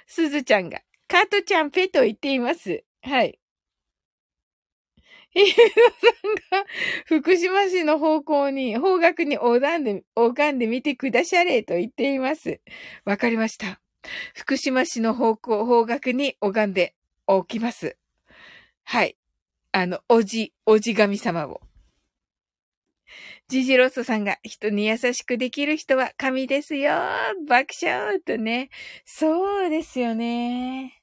[0.07, 2.83] すずちゃんが、カートちゃんペと言っています。
[3.01, 3.39] はい。
[5.31, 6.69] ヒロさんが、
[7.05, 12.61] 福島市の方向に、方角に拝んで、拝んでみてくだされと言っています。
[13.03, 13.84] わかりました。
[14.33, 16.95] 福島市の方向、方角に拝んで
[17.27, 17.97] おきます。
[18.83, 19.17] はい。
[19.71, 21.61] あの、おじ、おじ神様を。
[23.47, 26.93] ジジロッソさんが人に優しくできる人は神ですよ
[27.47, 28.69] 爆笑とね。
[29.05, 31.01] そうですよね。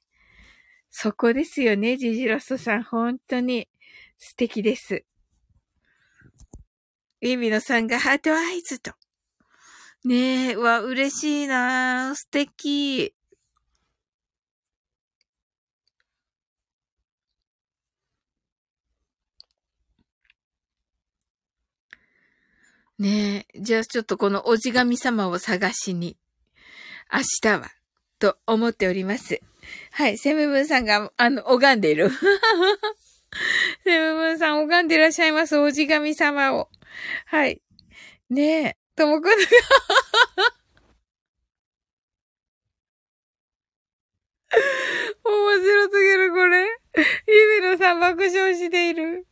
[0.89, 2.83] そこですよね、ジジロッソさん。
[2.83, 3.69] 本当に
[4.17, 5.05] 素敵です。
[7.21, 8.91] イミノさんがハートアイズと。
[10.05, 13.13] ねえ、わ、嬉しいな素敵。
[22.99, 23.61] ねえ。
[23.61, 26.17] じゃあちょっとこのおじ神様を探しに、
[27.11, 27.71] 明日は、
[28.19, 29.39] と思っております。
[29.91, 30.17] はい。
[30.17, 32.09] セムブンさんが、あの、拝んでいる。
[33.85, 35.57] セムブンさん拝んでいらっしゃいます。
[35.57, 36.69] おじ神様を。
[37.25, 37.61] はい。
[38.29, 38.82] ねえ。
[38.95, 39.35] ともくんが
[45.25, 46.67] 面白すぎる、これ。
[47.27, 49.25] ゆびのさん爆笑している。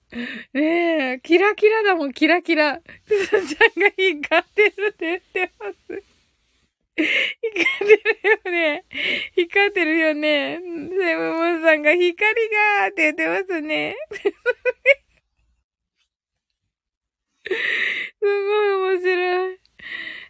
[0.54, 2.82] ねえ、キラキラだもん、キラキラ。
[3.08, 3.16] す
[3.46, 6.04] ずちゃんが光ってるって言ってます。
[6.96, 7.06] 光
[7.64, 8.86] ってるよね。
[9.36, 10.60] 光ってるよね。
[10.60, 13.96] セムムンさんが光がーって言ってますね。
[18.20, 19.60] すごい面白い。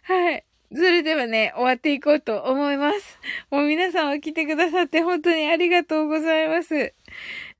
[0.02, 0.44] はい。
[0.74, 3.18] それではね、終わっていこうと思います。
[3.50, 6.94] もう皆さんは来てくださって本当にありがとうございます。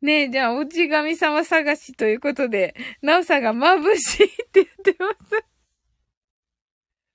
[0.00, 5.44] ねえ、じゃあ、おち神様探しということで、なおさんが眩しいって言ってます。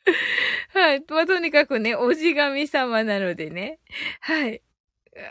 [0.74, 1.04] はい。
[1.10, 3.80] まあ、とにかくね、おじ神様なのでね。
[4.22, 4.62] はい。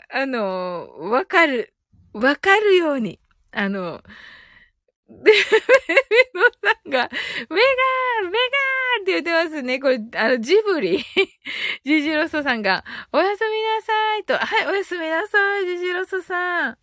[0.09, 1.73] あの、わかる。
[2.13, 3.19] わかるように。
[3.51, 4.03] あの、
[5.09, 5.37] で、メ
[6.33, 9.79] ノさんが、メガーメガーって言ってますね。
[9.79, 11.03] これ、あの、ジブリ。
[11.85, 14.37] ジジロソさんが、おやすみなさいと。
[14.37, 16.77] はい、おやすみなさい、ジジロソさん。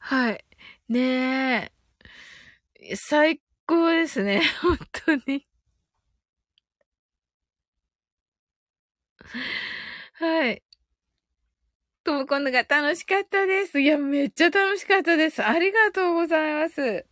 [0.00, 0.44] はい。
[0.88, 1.72] ね
[2.80, 2.96] え。
[2.96, 4.42] 最高ですね。
[4.60, 5.46] 本当に。
[10.14, 10.62] はい。
[12.04, 13.80] とも今度が楽しかったです。
[13.80, 15.42] いや、めっちゃ楽しかったです。
[15.44, 17.06] ありがとうございます。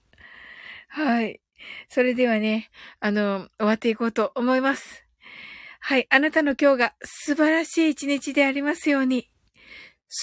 [0.90, 1.40] はい。
[1.88, 2.68] それではね、
[2.98, 5.06] あの、終わっていこうと思います。
[5.78, 6.06] はい。
[6.10, 9.30] あなたの今日が素晴らしい一日でありますように。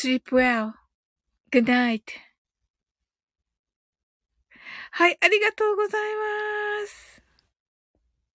[0.03, 2.01] sleep well.good night.
[4.91, 5.17] はい。
[5.21, 6.66] ありがとうございます。